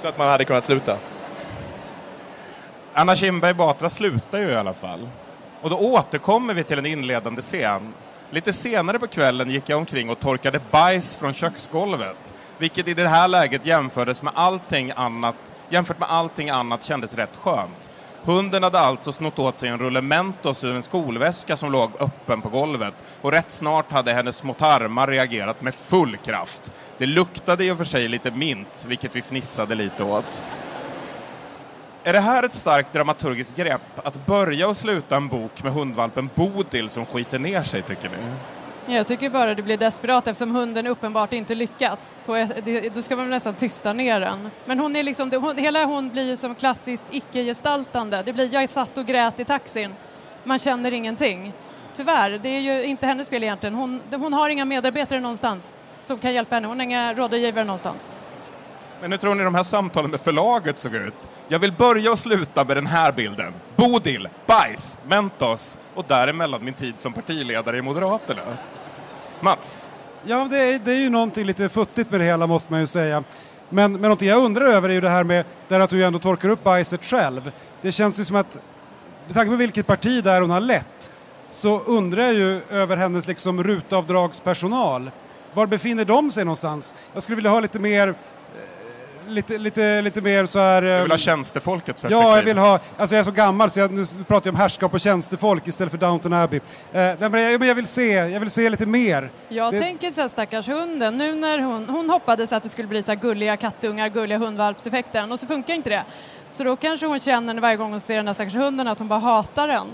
[0.00, 0.98] Så att man hade kunnat sluta.
[2.98, 5.08] Anna Kinberg Batra slutar ju i alla fall.
[5.60, 7.94] Och då återkommer vi till en inledande scen.
[8.30, 12.34] Lite senare på kvällen gick jag omkring och torkade bajs från köksgolvet.
[12.58, 15.34] Vilket i det här läget jämfördes med allting annat,
[15.68, 17.90] jämfört med allting annat kändes rätt skönt.
[18.22, 22.42] Hunden hade alltså snott åt sig en rulle Mentos ur en skolväska som låg öppen
[22.42, 26.72] på golvet och rätt snart hade hennes små tarmar reagerat med full kraft.
[26.98, 30.44] Det luktade i och för sig lite mint, vilket vi fnissade lite åt.
[32.06, 36.30] Är det här ett starkt dramaturgiskt grepp, att börja och sluta en bok med hundvalpen
[36.34, 38.16] Bodil som skiter ner sig, tycker ni?
[38.16, 38.96] Mm.
[38.96, 42.12] Jag tycker bara det blir desperat eftersom hunden uppenbart inte lyckats.
[42.26, 44.50] På ett, det, då ska man nästan tysta ner den.
[44.64, 48.22] Men hon är liksom, hon, hela hon blir ju som klassiskt icke-gestaltande.
[48.26, 49.94] Det blir jag satt och grät i taxin.
[50.44, 51.52] Man känner ingenting.
[51.92, 53.74] Tyvärr, det är ju inte hennes fel egentligen.
[53.74, 56.68] Hon, hon har inga medarbetare någonstans som kan hjälpa henne.
[56.68, 58.08] Hon har inga rådgivare någonstans.
[59.00, 61.28] Men hur tror ni de här samtalen med förlaget såg ut?
[61.48, 63.52] Jag vill börja och sluta med den här bilden.
[63.76, 68.40] Bodil, bajs, Mentos och däremellan min tid som partiledare i Moderaterna.
[69.40, 69.90] Mats?
[70.24, 72.86] Ja, det är, det är ju någonting lite futtigt med det hela måste man ju
[72.86, 73.24] säga.
[73.68, 76.18] Men, men någonting jag undrar över är ju det här med där att du ändå
[76.18, 77.52] torkar upp bajset själv.
[77.82, 78.58] Det känns ju som att,
[79.26, 81.10] med tanke på vilket parti där hon har lett,
[81.50, 85.10] så undrar jag ju över hennes liksom rutavdragspersonal.
[85.54, 86.94] Var befinner de sig någonstans?
[87.12, 88.14] Jag skulle vilja ha lite mer
[89.26, 90.82] lite, lite, lite mer så här...
[90.82, 92.28] Du vill ha ehm, tjänstefolkets perspektiv?
[92.28, 94.60] Ja, jag vill ha, alltså jag är så gammal så jag, nu pratar jag om
[94.60, 96.56] härskap och tjänstefolk istället för Downton Abbey.
[96.56, 96.62] Eh,
[96.92, 99.30] nej, men jag, men jag, vill se, jag vill se lite mer.
[99.48, 99.78] Jag det...
[99.78, 103.10] tänker så här stackars hunden, nu när hon, hon hoppades att det skulle bli så
[103.12, 106.04] här gulliga kattungar, gulliga hundvalpseffekten och så funkar inte det.
[106.50, 109.08] Så då kanske hon känner varje gång hon ser den här stackars hunden att hon
[109.08, 109.86] bara hatar den.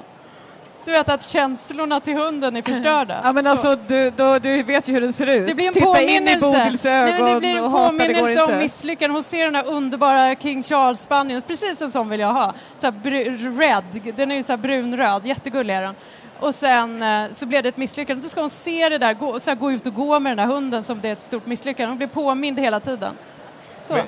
[0.84, 3.20] Du vet att känslorna till hunden är förstörda.
[3.24, 5.46] Ja men alltså du, då, du vet ju hur den ser ut.
[5.46, 6.16] Det blir en Titta påminnelse.
[6.22, 9.14] in i Bodils ögon Nej, men det blir en påminnelse hata, om misslyckanden.
[9.14, 12.54] Hon ser den här underbara King Charles-spanien, precis en sån vill jag ha.
[12.80, 15.94] Så här br- red, den är ju så här brunröd, jättegullig är den.
[16.40, 18.22] Och sen eh, så blev det ett misslyckande.
[18.22, 20.48] Då ska hon se det där, gå, så här, gå ut och gå med den
[20.48, 21.90] där hunden som det är ett stort misslyckande.
[21.90, 23.14] Hon blir påmind hela tiden.
[23.80, 23.94] Så.
[23.94, 24.04] Men,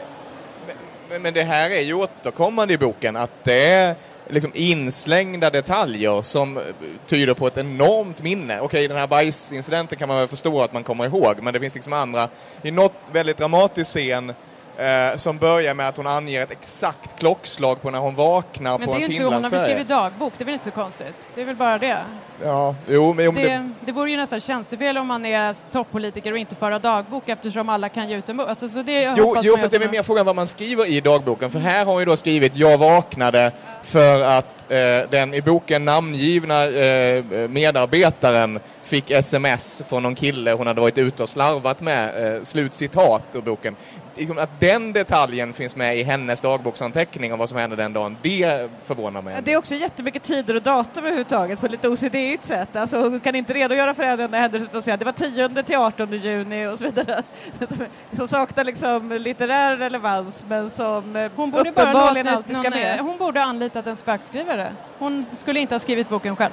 [1.11, 3.95] men, men det här är ju återkommande i boken, att det är
[4.29, 6.61] liksom inslängda detaljer som
[7.07, 8.61] tyder på ett enormt minne.
[8.61, 11.75] Okej, den här bajsincidenten kan man väl förstå att man kommer ihåg, men det finns
[11.75, 12.29] liksom andra.
[12.63, 14.33] I något väldigt dramatisk scen
[14.79, 18.89] eh, som börjar med att hon anger ett exakt klockslag på när hon vaknar Men
[18.89, 20.55] på det är en ju inte så, hon har väl skrivit dagbok, det är väl
[20.55, 21.29] inte så konstigt?
[21.35, 21.99] Det är väl bara det?
[22.43, 26.33] Ja, jo, men, men det, Det, det vore ju nästan tjänstefel om man är toppolitiker
[26.33, 28.49] och inte föra dagbok eftersom alla kan ge ut en bok.
[28.49, 31.01] Alltså, så det Jo, jo för det är väl mer frågan vad man skriver i
[31.01, 31.51] dagboken.
[31.51, 33.53] För här har hon ju då skrivit “Jag vaknade
[33.83, 40.67] för att eh, den i boken namngivna eh, medarbetaren fick sms från någon kille hon
[40.67, 42.35] hade varit ute och slarvat med”.
[42.37, 43.77] Eh, slut citat ur boken.
[44.17, 48.17] Liksom att den detaljen finns med i hennes dagboksanteckning om vad som hände den dagen,
[48.23, 49.37] det förvånar mig.
[49.43, 52.77] Det är också jättemycket tider och datum överhuvudtaget på ett lite OCD-igt sätt.
[52.77, 55.77] Alltså hon kan inte redogöra för en enda händelse utan säga det var 10 till
[55.77, 57.23] 18 juni och så vidare.
[58.13, 62.71] Som saknar liksom litterär relevans men som eh, Hon borde bara uppenbarligen låtit alltid ska
[62.71, 62.99] någon, med.
[62.99, 64.73] eh, hon borde ha anlitat en spökskrivare.
[64.99, 66.53] Hon skulle inte ha skrivit boken själv.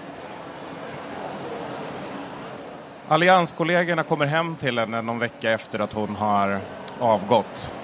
[3.08, 6.60] Allianskollegorna kommer hem till henne någon vecka efter att hon har
[7.02, 7.76] avgått.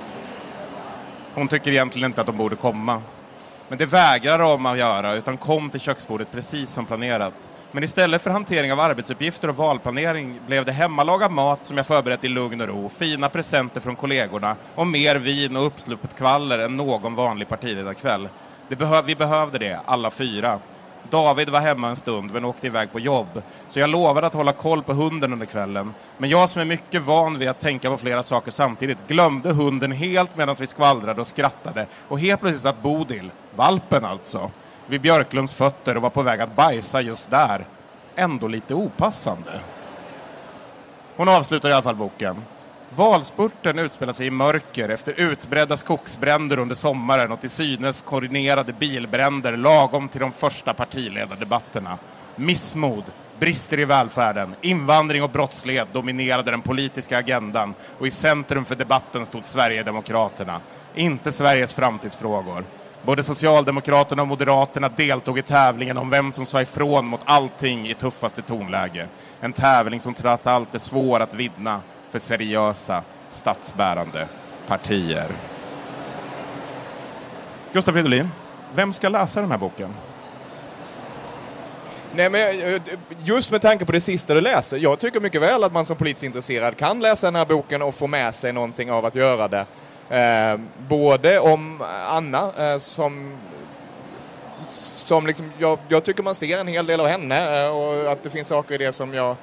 [1.34, 3.02] Hon tycker egentligen inte att de borde komma.
[3.70, 7.52] Men det vägrar de att göra, utan kom till köksbordet precis som planerat.
[7.72, 12.24] Men istället för hantering av arbetsuppgifter och valplanering blev det hemmalagad mat som jag förberett
[12.24, 16.78] i lugn och ro, fina presenter från kollegorna och mer vin och uppsluppet kvaller än
[16.78, 18.30] någon vanlig partiledarkväll.
[18.68, 20.60] Det behö vi behövde det, alla fyra.
[21.10, 23.42] David var hemma en stund men åkte iväg på jobb.
[23.68, 25.94] Så jag lovade att hålla koll på hunden under kvällen.
[26.18, 29.92] Men jag som är mycket van vid att tänka på flera saker samtidigt glömde hunden
[29.92, 31.86] helt medan vi skvallrade och skrattade.
[32.08, 34.52] Och helt plötsligt satt Bodil, valpen alltså,
[34.88, 37.68] vid Björklunds fötter och var på väg att bajsa just där.
[38.16, 39.62] Ändå lite opassande.
[41.16, 42.36] Hon avslutar i alla fall boken.
[42.96, 49.58] Valspurten utspelar sig i mörker efter utbredda skogsbränder under sommaren och till synes koordinerade bilbränder
[49.58, 51.98] lagom till de första partiledardebatterna.
[52.36, 53.04] Missmod,
[53.40, 59.26] brister i välfärden, invandring och brottslighet dominerade den politiska agendan och i centrum för debatten
[59.26, 60.62] stod Sverigedemokraterna,
[60.96, 62.64] inte Sveriges framtidsfrågor.
[63.04, 67.94] Både Socialdemokraterna och Moderaterna deltog i tävlingen om vem som sa ifrån mot allting i
[67.94, 69.08] tuffaste tonläge.
[69.42, 74.28] En tävling som trots allt är svår att vinna för seriösa, statsbärande
[74.68, 75.28] partier.
[77.74, 78.32] Gustav Fridolin,
[78.76, 79.94] vem ska läsa den här boken?
[82.16, 82.82] Nej, men eh, eh,
[83.24, 85.96] just med tanke på det sista du läser, jag tycker mycket väl att man som
[85.96, 89.48] politiskt intresserad kan läsa den här boken och få med sig någonting av att göra
[89.48, 89.66] det.
[90.10, 93.38] Eh, både om Anna eh, som
[94.64, 98.24] som liksom, jag, jag, tycker man ser en hel del av henne eh, och att
[98.24, 99.36] det finns saker i det som jag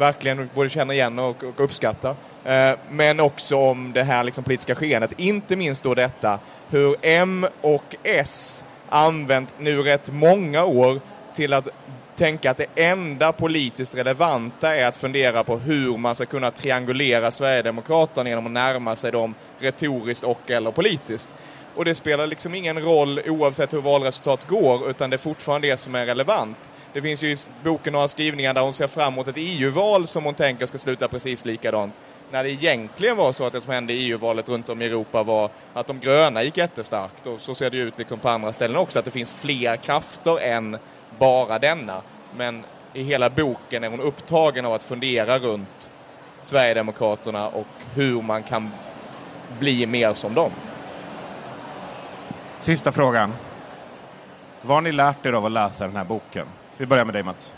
[0.00, 2.14] verkligen både känner igen och, och uppskattar.
[2.44, 6.38] Eh, men också om det här liksom politiska skeendet, inte minst då detta
[6.68, 11.00] hur M och S använt nu rätt många år
[11.34, 11.68] till att
[12.16, 17.30] tänka att det enda politiskt relevanta är att fundera på hur man ska kunna triangulera
[17.30, 21.28] Sverigedemokraterna genom att närma sig dem retoriskt och eller politiskt.
[21.74, 25.76] Och det spelar liksom ingen roll oavsett hur valresultat går, utan det är fortfarande det
[25.76, 26.69] som är relevant.
[26.92, 30.24] Det finns ju i boken några skrivningar där hon ser fram emot ett EU-val som
[30.24, 31.94] hon tänker ska sluta precis likadant.
[32.32, 35.22] När det egentligen var så att det som hände i EU-valet runt om i Europa
[35.22, 37.26] var att de gröna gick jättestarkt.
[37.26, 40.40] Och så ser det ut liksom på andra ställen också, att det finns fler krafter
[40.40, 40.78] än
[41.18, 42.02] bara denna.
[42.36, 42.64] Men
[42.94, 45.90] i hela boken är hon upptagen av att fundera runt
[46.42, 48.70] Sverigedemokraterna och hur man kan
[49.58, 50.52] bli mer som dem.
[52.56, 53.32] Sista frågan.
[54.62, 56.46] Vad har ni lärt er av att läsa den här boken?
[56.80, 57.54] Vi börjar med dig Mats.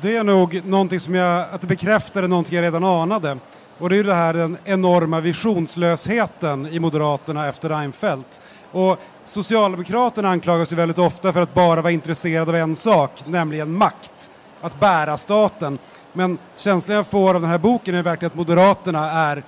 [0.00, 3.38] Det är nog någonting som jag, att det bekräftade någonting jag redan anade.
[3.78, 8.40] Och det är ju det här den enorma visionslösheten i Moderaterna efter Reinfeldt.
[8.72, 13.72] Och Socialdemokraterna anklagas ju väldigt ofta för att bara vara intresserade av en sak, nämligen
[13.72, 14.30] makt.
[14.60, 15.78] Att bära staten.
[16.12, 19.42] Men känslan jag får av den här boken är verkligen att Moderaterna är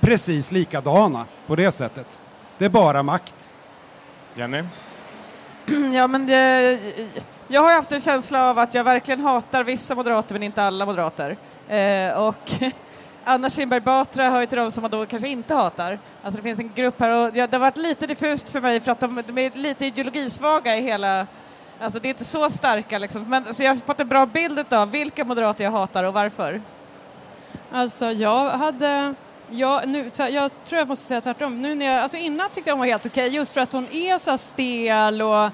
[0.00, 2.20] precis likadana på det sättet.
[2.58, 3.50] Det är bara makt.
[4.34, 4.62] Jenny?
[5.94, 6.78] Ja, men det,
[7.52, 10.86] jag har haft en känsla av att jag verkligen hatar vissa moderater men inte alla
[10.86, 11.36] moderater.
[11.68, 12.50] Eh, och
[13.24, 15.98] Anna Kinberg Batra hör ju till de som man då kanske inte hatar.
[16.22, 18.80] Alltså det finns en grupp här och ja, det har varit lite diffust för mig
[18.80, 21.26] för att de, de är lite ideologisvaga i hela
[21.80, 23.24] Alltså det är inte så starka liksom.
[23.28, 26.62] Men, så jag har fått en bra bild av vilka moderater jag hatar och varför.
[27.72, 29.14] Alltså jag hade
[29.52, 31.60] Ja, nu, jag tror jag måste säga tvärtom.
[31.60, 33.72] Nu när jag, alltså innan tyckte jag hon var helt okej, okay, just för att
[33.72, 35.50] hon är så stel och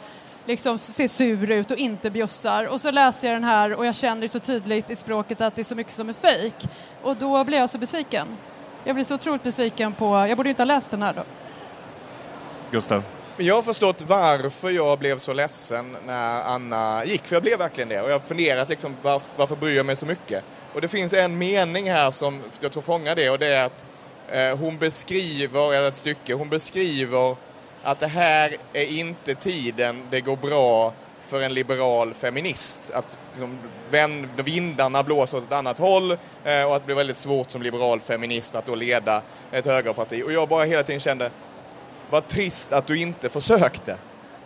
[0.47, 2.65] liksom ser sur ut och inte bjussar.
[2.65, 5.63] Och så läser jag den här och jag känner så tydligt i språket att det
[5.63, 6.55] är så mycket som är fejk.
[7.03, 8.37] Och då blir jag så besviken.
[8.85, 11.23] Jag blir så otroligt besviken på, jag borde inte ha läst den här då.
[12.71, 13.03] Gustav?
[13.37, 17.89] Jag har förstått varför jag blev så ledsen när Anna gick, för jag blev verkligen
[17.89, 18.01] det.
[18.01, 20.45] Och jag har funderat liksom, varför, varför bryr jag mig så mycket?
[20.73, 23.85] Och det finns en mening här som jag tror fångar det och det är att
[24.29, 27.37] eh, hon beskriver, eller ett stycke, hon beskriver
[27.87, 32.91] att det här är inte tiden det går bra för en liberal feminist.
[32.95, 33.59] Att liksom,
[34.37, 36.11] vindarna blåser åt ett annat håll
[36.45, 39.23] eh, och att det blir väldigt svårt som liberal feminist att då leda
[39.53, 40.23] ett högerparti.
[40.25, 41.31] Och jag bara hela tiden kände,
[42.11, 43.97] vad trist att du inte försökte.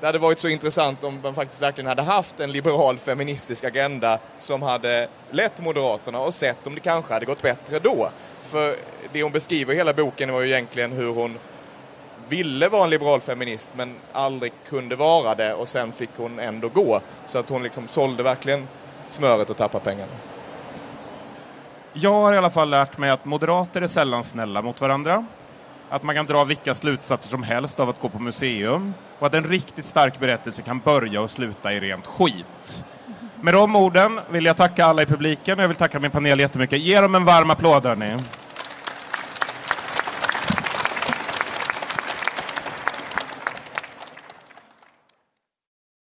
[0.01, 4.19] Det hade varit så intressant om man faktiskt verkligen hade haft en liberal feministisk agenda
[4.39, 8.11] som hade lett Moderaterna och sett om det kanske hade gått bättre då.
[8.45, 8.77] För
[9.13, 11.39] det hon beskriver i hela boken var ju egentligen hur hon
[12.31, 16.69] ville vara en liberal feminist men aldrig kunde vara det och sen fick hon ändå
[16.69, 17.01] gå.
[17.27, 18.69] Så att hon liksom sålde verkligen
[19.09, 20.13] smöret och tappade pengarna.
[21.93, 25.27] Jag har i alla fall lärt mig att moderater är sällan snälla mot varandra.
[25.89, 29.35] Att man kan dra vilka slutsatser som helst av att gå på museum och att
[29.35, 32.85] en riktigt stark berättelse kan börja och sluta i rent skit.
[33.41, 36.41] Med de orden vill jag tacka alla i publiken och jag vill tacka min panel
[36.41, 36.79] jättemycket.
[36.79, 38.17] Ge dem en varm applåd hörni.